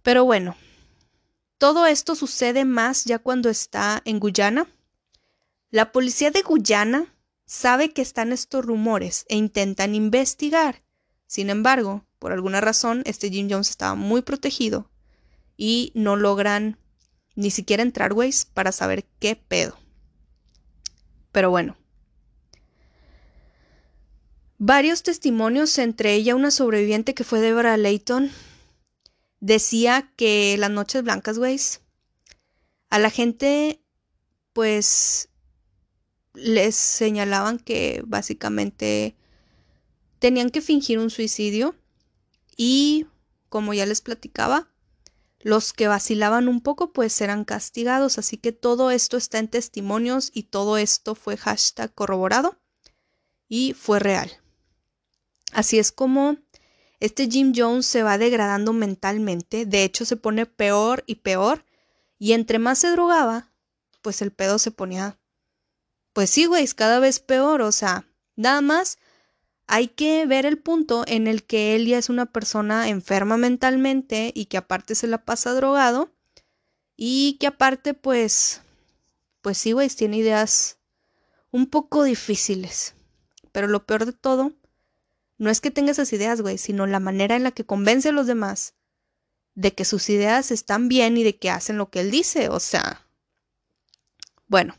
[0.02, 0.56] Pero bueno,
[1.58, 4.66] todo esto sucede más ya cuando está en Guyana.
[5.70, 7.14] La policía de Guyana
[7.46, 10.82] sabe que están estos rumores e intentan investigar.
[11.26, 14.90] Sin embargo, por alguna razón, este Jim Jones estaba muy protegido
[15.56, 16.78] y no logran
[17.36, 19.79] ni siquiera entrar, ways para saber qué pedo.
[21.32, 21.76] Pero bueno.
[24.58, 28.30] Varios testimonios, entre ella una sobreviviente que fue Deborah Layton,
[29.40, 31.58] decía que las noches blancas, güey,
[32.90, 33.80] a la gente,
[34.52, 35.30] pues,
[36.34, 39.16] les señalaban que básicamente
[40.18, 41.74] tenían que fingir un suicidio
[42.56, 43.06] y,
[43.48, 44.69] como ya les platicaba,
[45.40, 50.30] los que vacilaban un poco pues eran castigados, así que todo esto está en testimonios
[50.34, 52.58] y todo esto fue hashtag corroborado
[53.48, 54.30] y fue real.
[55.52, 56.36] Así es como
[57.00, 61.64] este Jim Jones se va degradando mentalmente, de hecho se pone peor y peor.
[62.18, 63.54] Y entre más se drogaba,
[64.02, 65.18] pues el pedo se ponía,
[66.12, 68.98] pues sí, güey, cada vez peor, o sea, nada más
[69.72, 74.32] hay que ver el punto en el que él ya es una persona enferma mentalmente
[74.34, 76.12] y que aparte se la pasa drogado
[76.96, 78.62] y que aparte pues,
[79.40, 80.78] pues sí, güey, tiene ideas
[81.52, 82.96] un poco difíciles.
[83.52, 84.52] Pero lo peor de todo
[85.38, 88.12] no es que tenga esas ideas, güey, sino la manera en la que convence a
[88.12, 88.74] los demás
[89.54, 92.48] de que sus ideas están bien y de que hacen lo que él dice.
[92.48, 93.06] O sea,
[94.48, 94.76] bueno.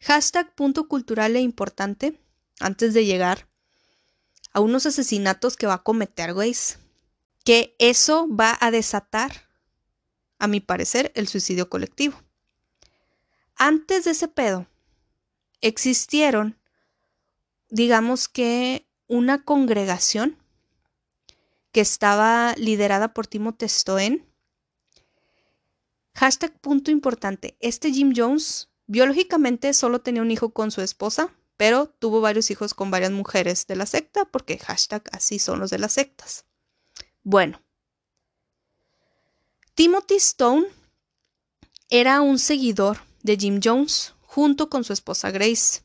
[0.00, 2.20] Hashtag punto cultural e importante
[2.60, 3.48] antes de llegar
[4.52, 6.54] a unos asesinatos que va a cometer, güey.
[7.44, 9.48] Que eso va a desatar,
[10.38, 12.20] a mi parecer, el suicidio colectivo.
[13.56, 14.66] Antes de ese pedo,
[15.60, 16.56] existieron,
[17.68, 20.38] digamos que, una congregación
[21.70, 24.26] que estaba liderada por Timothy Stoen.
[26.14, 27.56] Hashtag punto importante.
[27.60, 32.74] Este Jim Jones biológicamente solo tenía un hijo con su esposa, pero tuvo varios hijos
[32.74, 36.44] con varias mujeres de la secta, porque hashtag así son los de las sectas.
[37.22, 37.62] Bueno,
[39.76, 40.66] Timothy Stone
[41.88, 45.84] era un seguidor de Jim Jones junto con su esposa Grace.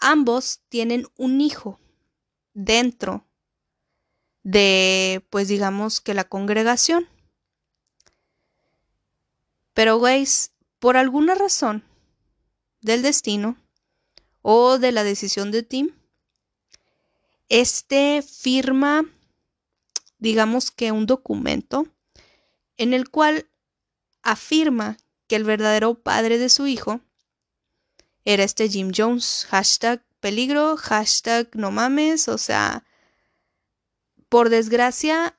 [0.00, 1.78] Ambos tienen un hijo
[2.52, 3.28] dentro
[4.42, 7.08] de, pues digamos que la congregación.
[9.72, 11.84] Pero, Grace, por alguna razón
[12.80, 13.56] del destino
[14.50, 15.90] o de la decisión de Tim,
[17.50, 19.04] este firma,
[20.18, 21.86] digamos que un documento
[22.78, 23.46] en el cual
[24.22, 27.02] afirma que el verdadero padre de su hijo
[28.24, 29.46] era este Jim Jones.
[29.50, 32.86] Hashtag peligro, hashtag no mames, o sea,
[34.30, 35.38] por desgracia,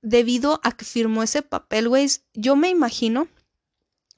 [0.00, 3.28] debido a que firmó ese papel, güey, yo me imagino,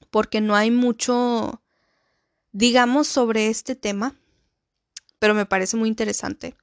[0.09, 1.61] porque no hay mucho,
[2.55, 4.15] digamos, sobre este tema,
[5.19, 6.55] pero me parece muy interesante.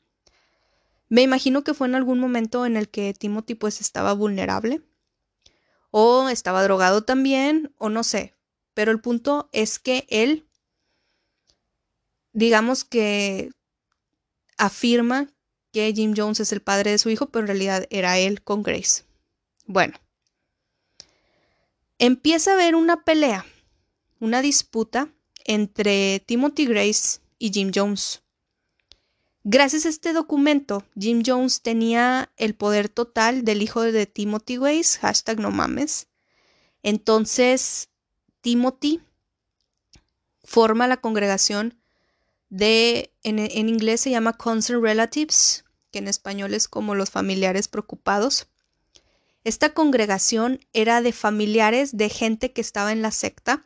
[1.11, 4.81] Me imagino que fue en algún momento en el que Timothy pues estaba vulnerable,
[5.91, 8.35] o estaba drogado también, o no sé,
[8.73, 10.49] pero el punto es que él,
[12.33, 13.51] digamos que
[14.57, 15.29] afirma
[15.73, 18.63] que Jim Jones es el padre de su hijo, pero en realidad era él con
[18.63, 19.05] Grace.
[19.67, 19.99] Bueno,
[21.99, 23.45] empieza a haber una pelea,
[24.21, 25.13] una disputa
[25.45, 28.23] entre Timothy Grace y Jim Jones.
[29.45, 34.99] Gracias a este documento, Jim Jones tenía el poder total del hijo de Timothy Grace,
[35.01, 36.07] hashtag no mames.
[36.85, 37.89] Entonces,
[38.41, 39.01] Timothy
[40.45, 41.77] forma la congregación
[42.51, 47.67] de, en, en inglés se llama Concerned Relatives, que en español es como los familiares
[47.67, 48.47] preocupados.
[49.43, 53.65] Esta congregación era de familiares de gente que estaba en la secta,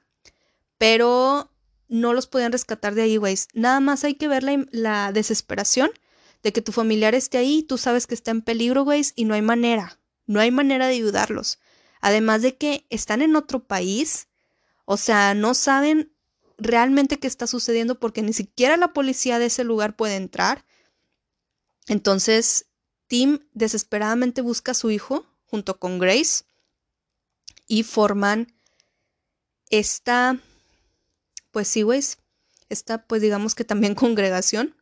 [0.78, 1.50] pero
[1.88, 3.36] no los podían rescatar de ahí, güey.
[3.54, 5.90] Nada más hay que ver la, la, desesperación
[6.42, 9.34] de que tu familiar esté ahí, tú sabes que está en peligro, güey, y no
[9.34, 11.58] hay manera, no hay manera de ayudarlos.
[12.00, 14.28] Además de que están en otro país,
[14.84, 16.12] o sea, no saben
[16.58, 20.64] realmente qué está sucediendo porque ni siquiera la policía de ese lugar puede entrar.
[21.88, 22.66] Entonces,
[23.06, 26.44] Tim desesperadamente busca a su hijo junto con Grace
[27.66, 28.52] y forman
[29.70, 30.38] esta,
[31.56, 31.82] pues sí,
[32.68, 34.76] esta, pues digamos que también congregación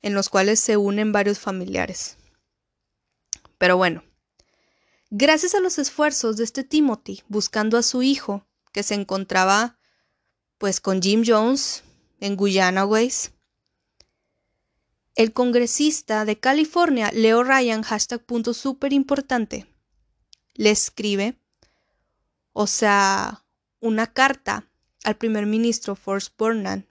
[0.00, 2.16] en los cuales se unen varios familiares.
[3.58, 4.02] Pero bueno,
[5.10, 9.78] gracias a los esfuerzos de este Timothy buscando a su hijo, que se encontraba
[10.56, 11.82] pues con Jim Jones
[12.18, 13.32] en Guyana, Ways.
[15.16, 19.66] El congresista de California, Leo Ryan, hashtag punto súper importante,
[20.54, 21.38] le escribe,
[22.54, 23.44] o sea,
[23.80, 24.70] una carta
[25.04, 26.86] al primer ministro Forrest Burnham,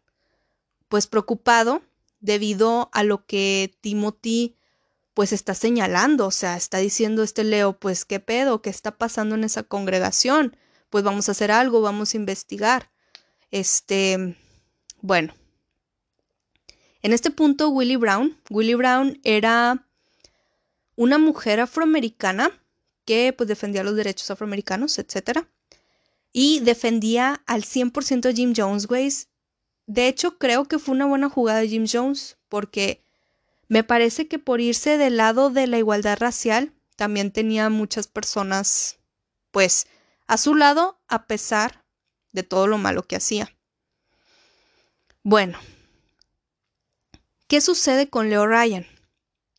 [0.87, 1.81] pues preocupado
[2.19, 4.55] debido a lo que Timothy
[5.13, 9.35] pues está señalando, o sea, está diciendo este Leo, pues qué pedo, qué está pasando
[9.35, 10.57] en esa congregación,
[10.89, 12.89] pues vamos a hacer algo, vamos a investigar.
[13.51, 14.37] Este,
[15.01, 15.33] bueno.
[17.03, 19.87] En este punto, Willie Brown, Willie Brown era
[20.95, 22.51] una mujer afroamericana
[23.05, 25.45] que pues defendía los derechos afroamericanos, etc.
[26.33, 29.09] Y defendía al 100% a Jim Jones, güey.
[29.85, 33.03] De hecho, creo que fue una buena jugada de Jim Jones porque
[33.67, 38.97] me parece que por irse del lado de la igualdad racial, también tenía muchas personas,
[39.51, 39.87] pues,
[40.27, 41.83] a su lado, a pesar
[42.31, 43.55] de todo lo malo que hacía.
[45.23, 45.57] Bueno,
[47.47, 48.85] ¿qué sucede con Leo Ryan?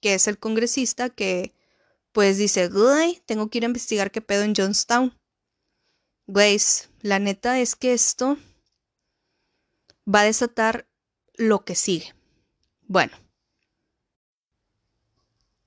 [0.00, 1.54] Que es el congresista que
[2.12, 2.70] pues dice,
[3.26, 5.18] tengo que ir a investigar qué pedo en Johnstown.
[6.26, 6.58] Güey,
[7.02, 8.38] la neta es que esto
[10.06, 10.86] va a desatar
[11.34, 12.14] lo que sigue.
[12.86, 13.16] Bueno.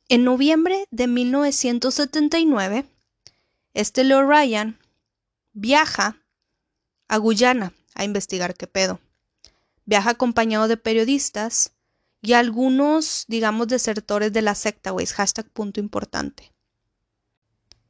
[0.09, 2.85] En noviembre de 1979,
[3.73, 4.79] este Leo Ryan
[5.53, 6.17] viaja
[7.07, 8.99] a Guyana a investigar qué pedo.
[9.85, 11.73] Viaja acompañado de periodistas,
[12.21, 16.51] y algunos, digamos, desertores de la secta, hashtag punto importante.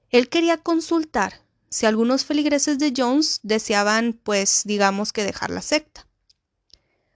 [0.09, 1.41] Él quería consultar
[1.78, 6.07] si algunos feligreses de Jones deseaban, pues, digamos que dejar la secta.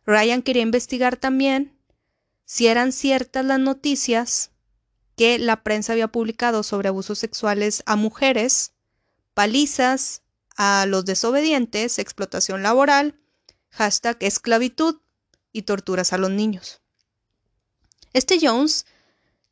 [0.05, 1.75] Ryan quería investigar también
[2.45, 4.51] si eran ciertas las noticias
[5.17, 8.73] que la prensa había publicado sobre abusos sexuales a mujeres,
[9.33, 10.21] palizas
[10.57, 13.19] a los desobedientes, explotación laboral,
[13.71, 15.01] hashtag esclavitud
[15.51, 16.81] y torturas a los niños.
[18.13, 18.85] Este Jones,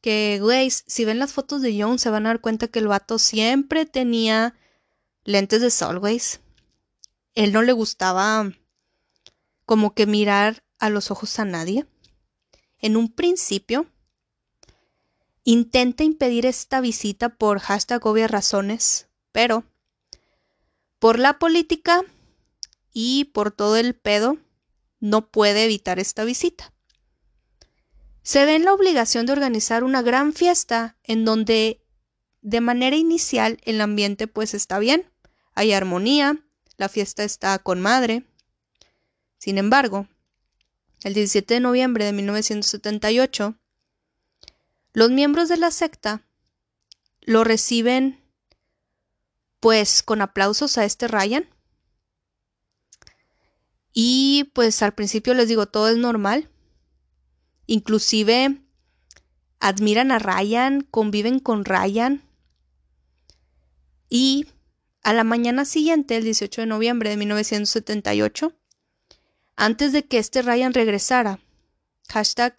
[0.02, 2.88] que, güey, si ven las fotos de Jones se van a dar cuenta que el
[2.88, 4.54] vato siempre tenía
[5.30, 6.20] lentes de sol, güey.
[7.36, 8.52] Él no le gustaba
[9.66, 11.86] como que mirar a los ojos a nadie.
[12.80, 13.86] En un principio,
[15.44, 19.64] intenta impedir esta visita por hashtag obvias razones, pero
[20.98, 22.04] por la política
[22.92, 24.38] y por todo el pedo,
[25.00, 26.74] no puede evitar esta visita.
[28.24, 31.86] Se ve en la obligación de organizar una gran fiesta en donde
[32.42, 35.10] de manera inicial el ambiente pues está bien,
[35.60, 36.42] hay armonía,
[36.78, 38.24] la fiesta está con madre.
[39.40, 40.08] Sin embargo,
[41.04, 43.56] el 17 de noviembre de 1978,
[44.94, 46.26] los miembros de la secta
[47.20, 48.24] lo reciben
[49.60, 51.46] pues con aplausos a este Ryan.
[53.92, 56.50] Y pues al principio les digo, todo es normal.
[57.66, 58.62] Inclusive
[59.60, 62.24] admiran a Ryan, conviven con Ryan.
[64.08, 64.48] Y
[65.04, 68.54] a la mañana siguiente, el 18 de noviembre de 1978,
[69.56, 71.40] antes de que este Ryan regresara,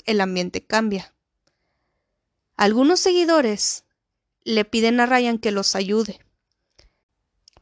[0.06, 1.12] el ambiente cambia.
[2.56, 3.84] Algunos seguidores
[4.44, 6.20] le piden a Ryan que los ayude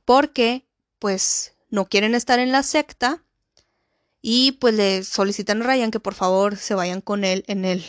[0.09, 0.67] porque
[0.99, 3.23] pues no quieren estar en la secta
[4.23, 7.85] y pues le solicitan a Ryan que por favor se vayan con él en el,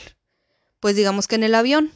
[0.81, 1.93] pues digamos que en el avión.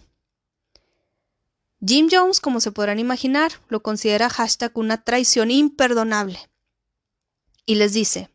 [1.86, 6.40] Jim Jones, como se podrán imaginar, lo considera hashtag una traición imperdonable.
[7.66, 8.30] Y les dice,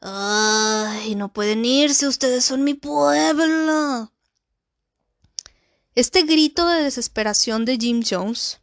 [0.00, 4.12] ay, no pueden irse, ustedes son mi pueblo.
[5.94, 8.60] Este grito de desesperación de Jim Jones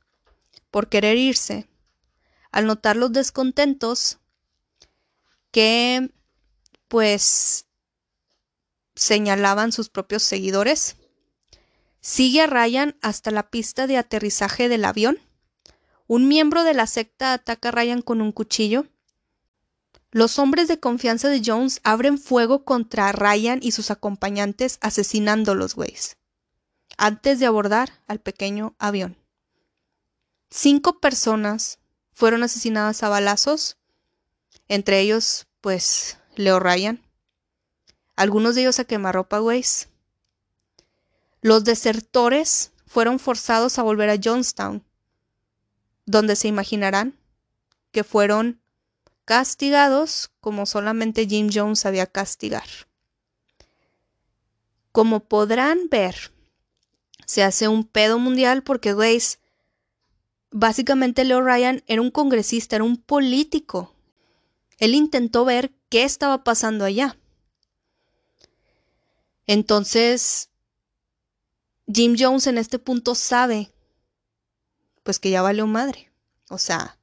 [0.70, 1.70] por querer irse
[2.52, 4.20] al notar los descontentos
[5.52, 6.12] que
[6.88, 7.66] pues
[8.96, 10.98] señalaban sus propios seguidores.
[12.02, 15.20] Sigue a Ryan hasta la pista de aterrizaje del avión.
[16.08, 18.88] Un miembro de la secta ataca a Ryan con un cuchillo.
[20.10, 26.18] Los hombres de confianza de Jones abren fuego contra Ryan y sus acompañantes asesinándolos, güeyes,
[26.98, 29.16] antes de abordar al pequeño avión.
[30.50, 31.80] Cinco personas
[32.14, 33.78] fueron asesinadas a balazos,
[34.68, 37.00] entre ellos, pues, Leo Ryan.
[38.16, 39.91] Algunos de ellos a quemarropa, güeyes.
[41.42, 44.84] Los desertores fueron forzados a volver a Johnstown,
[46.06, 47.18] donde se imaginarán
[47.92, 48.62] que fueron
[49.26, 52.68] castigados como solamente Jim Jones sabía castigar.
[54.92, 56.32] Como podrán ver,
[57.26, 59.40] se hace un pedo mundial porque, güeyes,
[60.52, 63.96] Básicamente Leo Ryan era un congresista, era un político.
[64.80, 67.18] Él intentó ver qué estaba pasando allá.
[69.48, 70.50] Entonces,
[71.94, 73.72] Jim Jones en este punto sabe,
[75.04, 76.12] pues que ya valió madre.
[76.50, 76.98] O sea,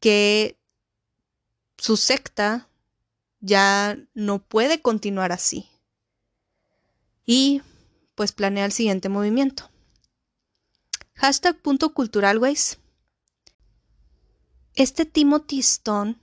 [0.00, 0.56] que
[1.78, 2.68] su secta
[3.40, 5.68] ya no puede continuar así.
[7.24, 7.62] Y
[8.14, 9.70] pues planea el siguiente movimiento.
[11.14, 12.40] Hashtag punto cultural,
[14.74, 16.16] Este Timothy Stone,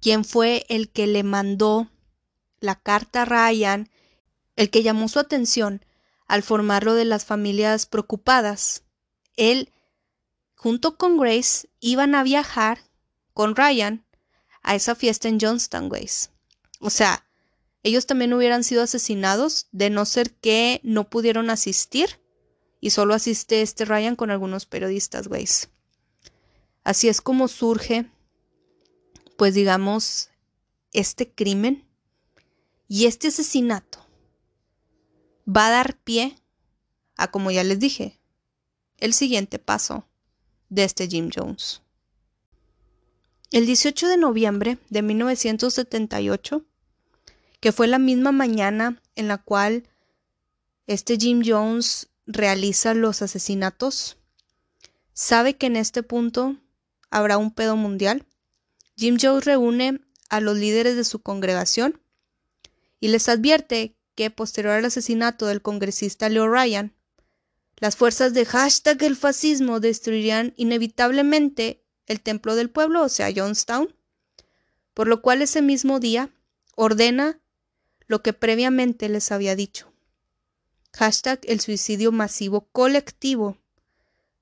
[0.00, 1.88] quien fue el que le mandó
[2.60, 3.90] la carta a Ryan,
[4.56, 5.84] el que llamó su atención
[6.26, 8.82] al formarlo de las familias preocupadas,
[9.36, 9.72] él,
[10.54, 12.78] junto con Grace, iban a viajar
[13.32, 14.04] con Ryan
[14.62, 16.30] a esa fiesta en Johnston, Grace.
[16.80, 17.26] O sea,
[17.82, 22.20] ellos también hubieran sido asesinados de no ser que no pudieron asistir
[22.80, 25.68] y solo asiste este Ryan con algunos periodistas, güeyes.
[26.82, 28.06] Así es como surge,
[29.36, 30.30] pues digamos,
[30.92, 31.86] este crimen
[32.88, 34.03] y este asesinato
[35.46, 36.36] va a dar pie
[37.16, 38.18] a, como ya les dije,
[38.98, 40.06] el siguiente paso
[40.68, 41.82] de este Jim Jones.
[43.50, 46.64] El 18 de noviembre de 1978,
[47.60, 49.84] que fue la misma mañana en la cual
[50.86, 54.16] este Jim Jones realiza los asesinatos,
[55.12, 56.56] sabe que en este punto
[57.10, 58.26] habrá un pedo mundial.
[58.96, 62.00] Jim Jones reúne a los líderes de su congregación
[62.98, 66.94] y les advierte que posterior al asesinato del congresista Leo Ryan,
[67.76, 73.94] las fuerzas de hashtag el fascismo destruirían inevitablemente el templo del pueblo, o sea, Johnstown,
[74.92, 76.30] por lo cual ese mismo día
[76.76, 77.40] ordena
[78.06, 79.92] lo que previamente les había dicho.
[80.92, 83.58] Hashtag el suicidio masivo colectivo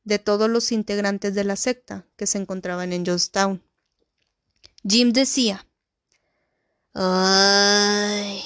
[0.05, 3.63] de todos los integrantes de la secta que se encontraban en Johnstown.
[4.87, 5.67] Jim decía,
[6.93, 8.43] Ay,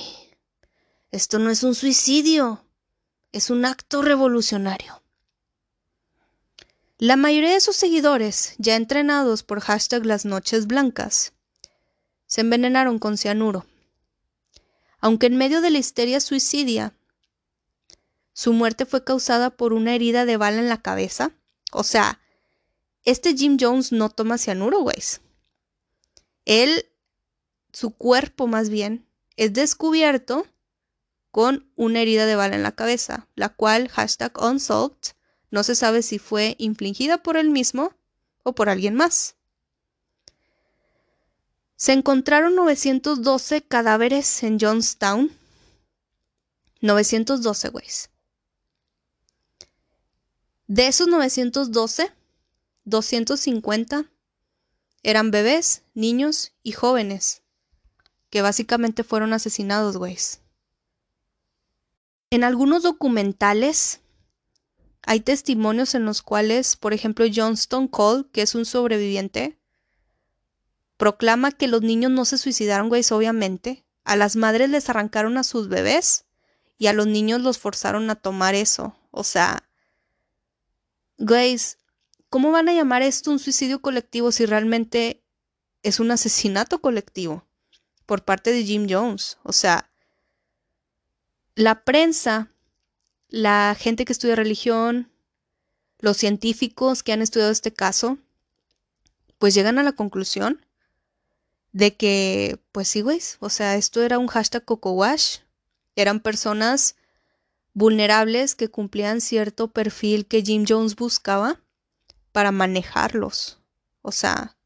[1.10, 2.64] esto no es un suicidio,
[3.32, 5.02] es un acto revolucionario.
[6.98, 11.34] La mayoría de sus seguidores, ya entrenados por hashtag las noches blancas,
[12.26, 13.66] se envenenaron con cianuro.
[15.00, 16.94] Aunque en medio de la histeria suicidia,
[18.32, 21.32] su muerte fue causada por una herida de bala en la cabeza.
[21.70, 22.20] O sea,
[23.04, 25.02] este Jim Jones no toma cianuro, güey.
[26.44, 26.86] Él,
[27.72, 30.46] su cuerpo más bien, es descubierto
[31.36, 35.12] con una herida de bala en la cabeza, la cual hashtag unsolved
[35.50, 37.92] no se sabe si fue infligida por él mismo
[38.42, 39.36] o por alguien más.
[41.76, 45.30] Se encontraron 912 cadáveres en Johnstown.
[46.80, 48.08] 912, güeyes.
[50.68, 52.12] De esos 912,
[52.86, 54.06] 250
[55.02, 57.42] eran bebés, niños y jóvenes,
[58.30, 60.40] que básicamente fueron asesinados, güeyes.
[62.30, 64.00] En algunos documentales
[65.02, 69.60] hay testimonios en los cuales, por ejemplo, Johnston Cole, que es un sobreviviente,
[70.96, 73.86] proclama que los niños no se suicidaron, güey, obviamente.
[74.04, 76.26] A las madres les arrancaron a sus bebés
[76.78, 78.96] y a los niños los forzaron a tomar eso.
[79.10, 79.68] O sea,
[81.18, 81.56] güey,
[82.28, 85.24] ¿cómo van a llamar esto un suicidio colectivo si realmente
[85.82, 87.46] es un asesinato colectivo
[88.06, 89.38] por parte de Jim Jones?
[89.42, 89.90] O sea,
[91.56, 92.52] la prensa,
[93.28, 95.10] la gente que estudia religión,
[95.98, 98.18] los científicos que han estudiado este caso,
[99.38, 100.64] pues llegan a la conclusión
[101.72, 105.38] de que, pues sí, güey, o sea, esto era un hashtag cocowash,
[105.96, 106.94] eran personas
[107.72, 111.60] vulnerables que cumplían cierto perfil que Jim Jones buscaba
[112.32, 113.58] para manejarlos.
[114.02, 114.56] O sea,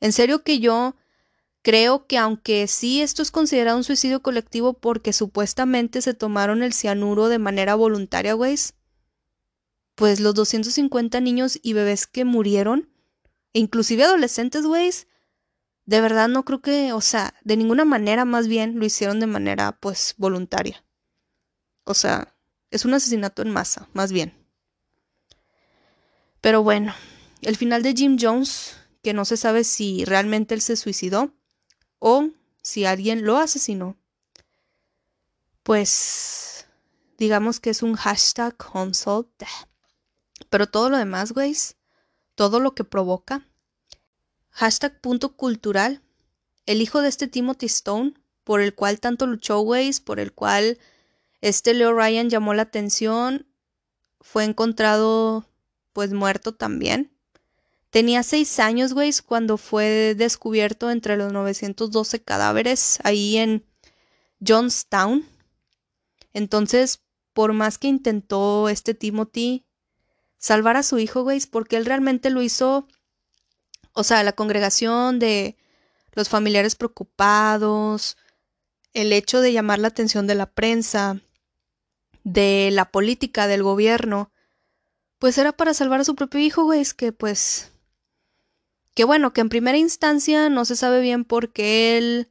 [0.00, 0.96] en serio que yo
[1.66, 6.72] Creo que aunque sí esto es considerado un suicidio colectivo porque supuestamente se tomaron el
[6.72, 8.54] cianuro de manera voluntaria, güey,
[9.96, 12.88] pues los 250 niños y bebés que murieron,
[13.52, 14.92] e inclusive adolescentes, güey,
[15.86, 19.26] de verdad no creo que, o sea, de ninguna manera más bien lo hicieron de
[19.26, 20.84] manera, pues, voluntaria.
[21.82, 22.32] O sea,
[22.70, 24.34] es un asesinato en masa, más bien.
[26.40, 26.94] Pero bueno,
[27.42, 31.32] el final de Jim Jones, que no se sabe si realmente él se suicidó,
[31.98, 32.30] o
[32.62, 33.96] si alguien lo asesinó,
[35.62, 36.66] pues
[37.18, 39.46] digamos que es un hashtag unsolved.
[40.50, 41.56] Pero todo lo demás, güey,
[42.34, 43.46] todo lo que provoca.
[44.50, 46.02] Hashtag punto cultural.
[46.66, 50.78] El hijo de este Timothy Stone, por el cual tanto luchó, güey, por el cual
[51.40, 53.46] este Leo Ryan llamó la atención,
[54.20, 55.46] fue encontrado
[55.92, 57.15] pues muerto también.
[57.96, 63.64] Tenía seis años, güey, cuando fue descubierto entre los 912 cadáveres ahí en
[64.46, 65.24] Johnstown.
[66.34, 67.00] Entonces,
[67.32, 69.64] por más que intentó este Timothy
[70.36, 72.86] salvar a su hijo, güey, porque él realmente lo hizo,
[73.94, 75.56] o sea, la congregación de
[76.12, 78.18] los familiares preocupados,
[78.92, 81.22] el hecho de llamar la atención de la prensa,
[82.24, 84.30] de la política del gobierno,
[85.18, 87.72] pues era para salvar a su propio hijo, güey, que pues
[88.96, 92.30] que bueno, que en primera instancia no se sabe bien por qué él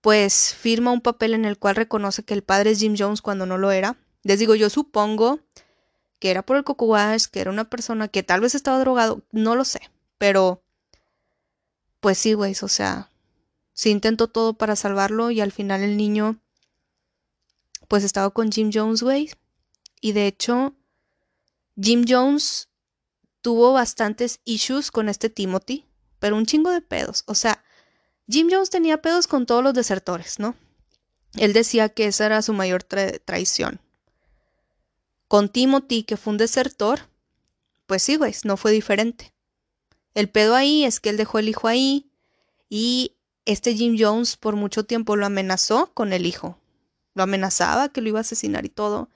[0.00, 3.46] pues firma un papel en el cual reconoce que el padre es Jim Jones cuando
[3.46, 3.96] no lo era.
[4.24, 5.38] Les digo, yo supongo
[6.18, 6.96] que era por el coco
[7.30, 9.80] que era una persona que tal vez estaba drogado, no lo sé,
[10.18, 10.60] pero
[12.00, 13.08] pues sí, güey, o sea,
[13.72, 16.40] se intentó todo para salvarlo y al final el niño
[17.86, 19.30] pues estaba con Jim Jones, güey.
[20.00, 20.74] Y de hecho,
[21.80, 22.69] Jim Jones
[23.42, 25.86] tuvo bastantes issues con este Timothy,
[26.18, 27.24] pero un chingo de pedos.
[27.26, 27.62] O sea,
[28.28, 30.54] Jim Jones tenía pedos con todos los desertores, ¿no?
[31.34, 33.80] Él decía que esa era su mayor traición.
[35.28, 37.00] Con Timothy, que fue un desertor,
[37.86, 39.32] pues sí, güey, no fue diferente.
[40.14, 42.10] El pedo ahí es que él dejó el hijo ahí
[42.68, 43.16] y
[43.46, 46.58] este Jim Jones por mucho tiempo lo amenazó con el hijo.
[47.14, 49.08] Lo amenazaba que lo iba a asesinar y todo.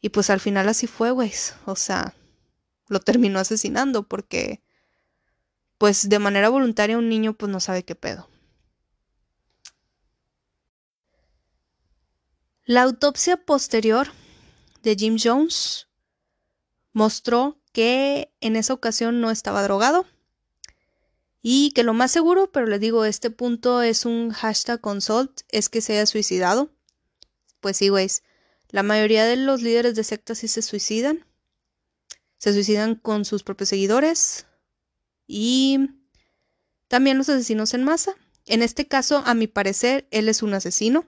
[0.00, 1.32] Y pues al final así fue, güey.
[1.64, 2.14] O sea,
[2.88, 4.62] lo terminó asesinando porque
[5.78, 8.28] pues de manera voluntaria un niño pues no sabe qué pedo.
[12.64, 14.08] La autopsia posterior
[14.82, 15.86] de Jim Jones
[16.92, 20.06] mostró que en esa ocasión no estaba drogado
[21.42, 25.68] y que lo más seguro, pero les digo, este punto es un hashtag consult, es
[25.68, 26.70] que se haya suicidado.
[27.60, 28.24] Pues sí, güeyes,
[28.70, 31.24] la mayoría de los líderes de sectas sí se suicidan.
[32.38, 34.46] Se suicidan con sus propios seguidores
[35.26, 35.90] y
[36.88, 38.14] también los asesinos en masa.
[38.44, 41.06] En este caso, a mi parecer, él es un asesino.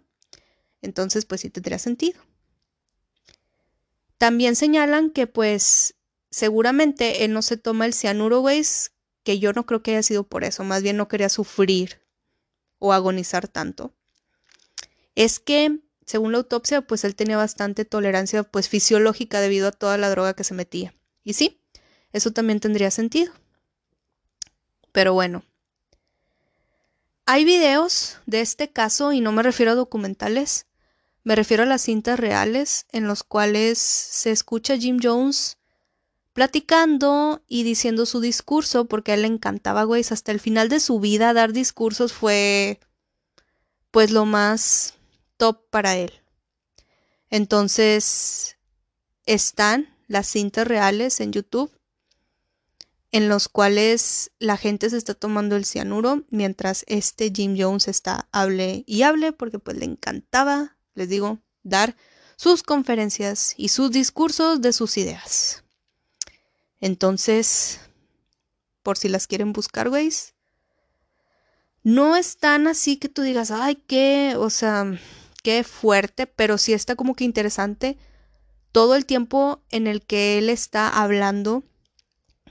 [0.83, 2.21] Entonces, pues sí tendría sentido.
[4.17, 5.95] También señalan que, pues,
[6.31, 8.63] seguramente él no se toma el cianuro, güey,
[9.23, 12.03] que yo no creo que haya sido por eso, más bien no quería sufrir
[12.79, 13.95] o agonizar tanto.
[15.15, 19.99] Es que, según la autopsia, pues él tenía bastante tolerancia, pues, fisiológica debido a toda
[19.99, 20.98] la droga que se metía.
[21.29, 21.61] Y sí,
[22.11, 23.35] eso también tendría sentido.
[24.93, 25.43] Pero bueno,
[27.27, 30.65] hay videos de este caso y no me refiero a documentales,
[31.25, 35.59] me refiero a las cintas reales en los cuales se escucha a Jim Jones
[36.33, 40.81] platicando y diciendo su discurso porque a él le encantaba, güey, hasta el final de
[40.81, 42.81] su vida dar discursos fue
[43.91, 44.95] pues lo más
[45.37, 46.11] top para él.
[47.29, 48.57] Entonces
[49.27, 51.71] están las cintas reales en YouTube
[53.11, 58.29] en los cuales la gente se está tomando el cianuro mientras este Jim Jones está
[58.33, 61.97] hable y hable porque pues le encantaba, les digo, dar
[62.37, 65.65] sus conferencias y sus discursos de sus ideas.
[66.81, 67.81] Entonces,
[68.83, 70.35] por si las quieren buscar, güeyes,
[71.83, 74.99] no es tan así que tú digas, ay, qué, o sea,
[75.43, 77.97] qué fuerte, pero sí está como que interesante
[78.73, 81.65] todo el tiempo en el que él está hablando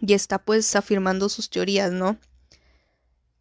[0.01, 2.17] y está pues afirmando sus teorías, ¿no?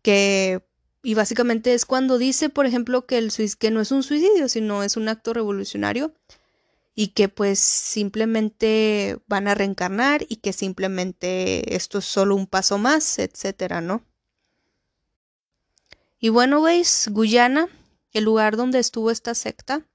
[0.02, 0.62] Que
[1.02, 4.82] y básicamente es cuando dice, por ejemplo, que el que no es un suicidio, sino
[4.82, 6.12] es un acto revolucionario
[6.96, 12.78] y que pues simplemente van a reencarnar y que simplemente esto es solo un paso
[12.78, 14.02] más, etcétera, ¿no?
[16.18, 17.68] Y bueno, veis, Guyana,
[18.12, 19.86] el lugar donde estuvo esta secta,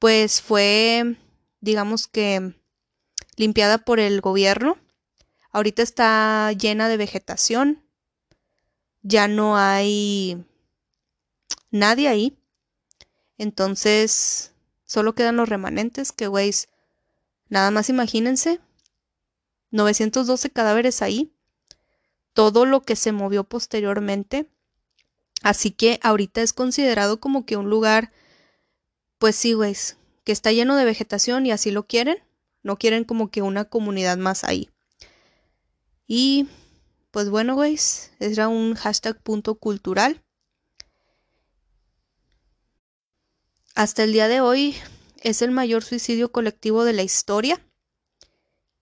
[0.00, 1.16] pues fue,
[1.64, 2.54] digamos que,
[3.36, 4.78] limpiada por el gobierno
[5.54, 7.80] Ahorita está llena de vegetación.
[9.02, 10.44] Ya no hay
[11.70, 12.36] nadie ahí.
[13.38, 14.52] Entonces,
[14.84, 16.52] solo quedan los remanentes que, güey,
[17.48, 18.60] nada más imagínense.
[19.70, 21.32] 912 cadáveres ahí.
[22.32, 24.50] Todo lo que se movió posteriormente.
[25.40, 28.10] Así que ahorita es considerado como que un lugar,
[29.18, 29.76] pues sí, güey,
[30.24, 32.18] que está lleno de vegetación y así lo quieren.
[32.62, 34.70] No quieren como que una comunidad más ahí.
[36.06, 36.48] Y
[37.10, 40.22] pues bueno, guys, era un hashtag punto cultural.
[43.74, 44.76] Hasta el día de hoy
[45.22, 47.60] es el mayor suicidio colectivo de la historia,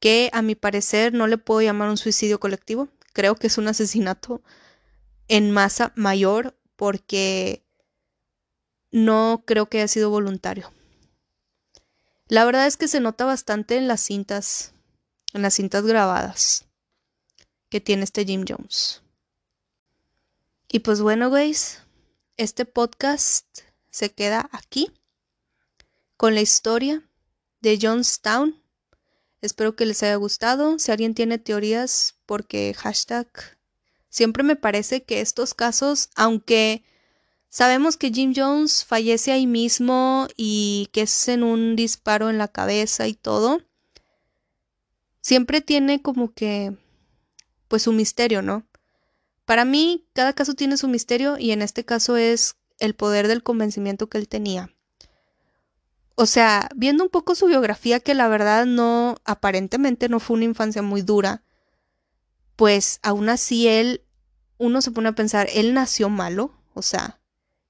[0.00, 3.68] que a mi parecer no le puedo llamar un suicidio colectivo, creo que es un
[3.68, 4.42] asesinato
[5.28, 7.64] en masa mayor porque
[8.90, 10.72] no creo que haya sido voluntario.
[12.28, 14.72] La verdad es que se nota bastante en las cintas,
[15.32, 16.66] en las cintas grabadas
[17.68, 19.02] que tiene este Jim Jones.
[20.68, 21.82] Y pues bueno, guys,
[22.36, 23.46] este podcast
[23.90, 24.90] se queda aquí
[26.16, 27.02] con la historia
[27.60, 28.62] de Jonestown.
[29.40, 30.78] Espero que les haya gustado.
[30.78, 33.28] Si alguien tiene teorías, porque hashtag
[34.08, 36.84] siempre me parece que estos casos, aunque
[37.52, 42.48] sabemos que Jim Jones fallece ahí mismo y que es en un disparo en la
[42.48, 43.60] cabeza y todo,
[45.20, 46.74] siempre tiene como que
[47.68, 48.66] pues su misterio, ¿no?
[49.44, 53.42] Para mí, cada caso tiene su misterio y en este caso es el poder del
[53.42, 54.74] convencimiento que él tenía.
[56.14, 60.46] O sea, viendo un poco su biografía, que la verdad no, aparentemente no fue una
[60.46, 61.42] infancia muy dura,
[62.56, 64.06] pues aún así él,
[64.56, 67.21] uno se pone a pensar, él nació malo, o sea,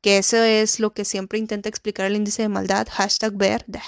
[0.02, 3.80] que eso es lo que siempre intenta explicar el índice de maldad, hashtag verde.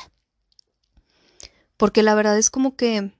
[1.77, 3.13] Porque la verdad es como que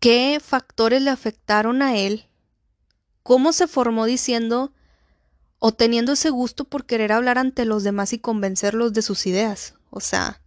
[0.00, 2.26] qué factores le afectaron a él,
[3.22, 4.72] cómo se formó diciendo
[5.58, 9.74] o teniendo ese gusto por querer hablar ante los demás y convencerlos de sus ideas.
[9.90, 10.40] O sea,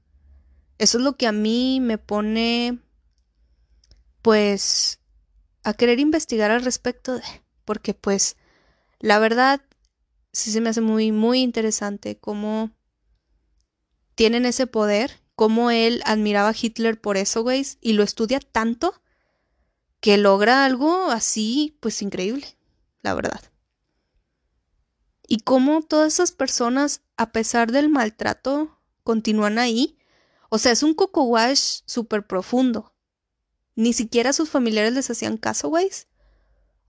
[0.77, 2.79] eso es lo que a mí me pone,
[4.21, 4.99] pues,
[5.63, 7.23] a querer investigar al respecto de,
[7.65, 8.37] porque pues,
[8.99, 9.61] la verdad,
[10.31, 12.71] sí se me hace muy, muy interesante cómo
[14.15, 19.01] tienen ese poder, cómo él admiraba a Hitler por eso, güey, y lo estudia tanto
[19.99, 22.45] que logra algo así, pues increíble,
[23.01, 23.41] la verdad.
[25.27, 29.97] Y cómo todas esas personas, a pesar del maltrato, continúan ahí.
[30.49, 32.93] O sea, es un coco wash súper profundo.
[33.75, 36.07] Ni siquiera sus familiares les hacían caso, güeyes.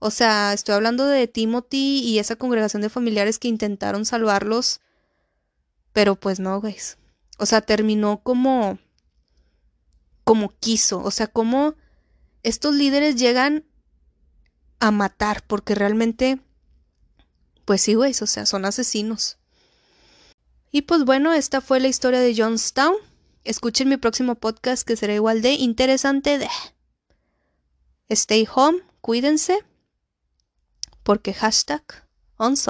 [0.03, 4.81] O sea, estoy hablando de Timothy y esa congregación de familiares que intentaron salvarlos.
[5.93, 6.97] Pero pues no, güeyes.
[7.37, 8.79] O sea, terminó como.
[10.23, 11.03] como quiso.
[11.03, 11.75] O sea, como
[12.41, 13.63] estos líderes llegan
[14.79, 15.43] a matar.
[15.45, 16.41] Porque realmente.
[17.65, 18.23] Pues sí, güeyes.
[18.23, 19.37] O sea, son asesinos.
[20.71, 22.95] Y pues bueno, esta fue la historia de Johnstown.
[23.43, 26.49] Escuchen mi próximo podcast que será igual de interesante de...
[28.09, 29.63] Stay home, cuídense,
[31.03, 31.81] porque hashtag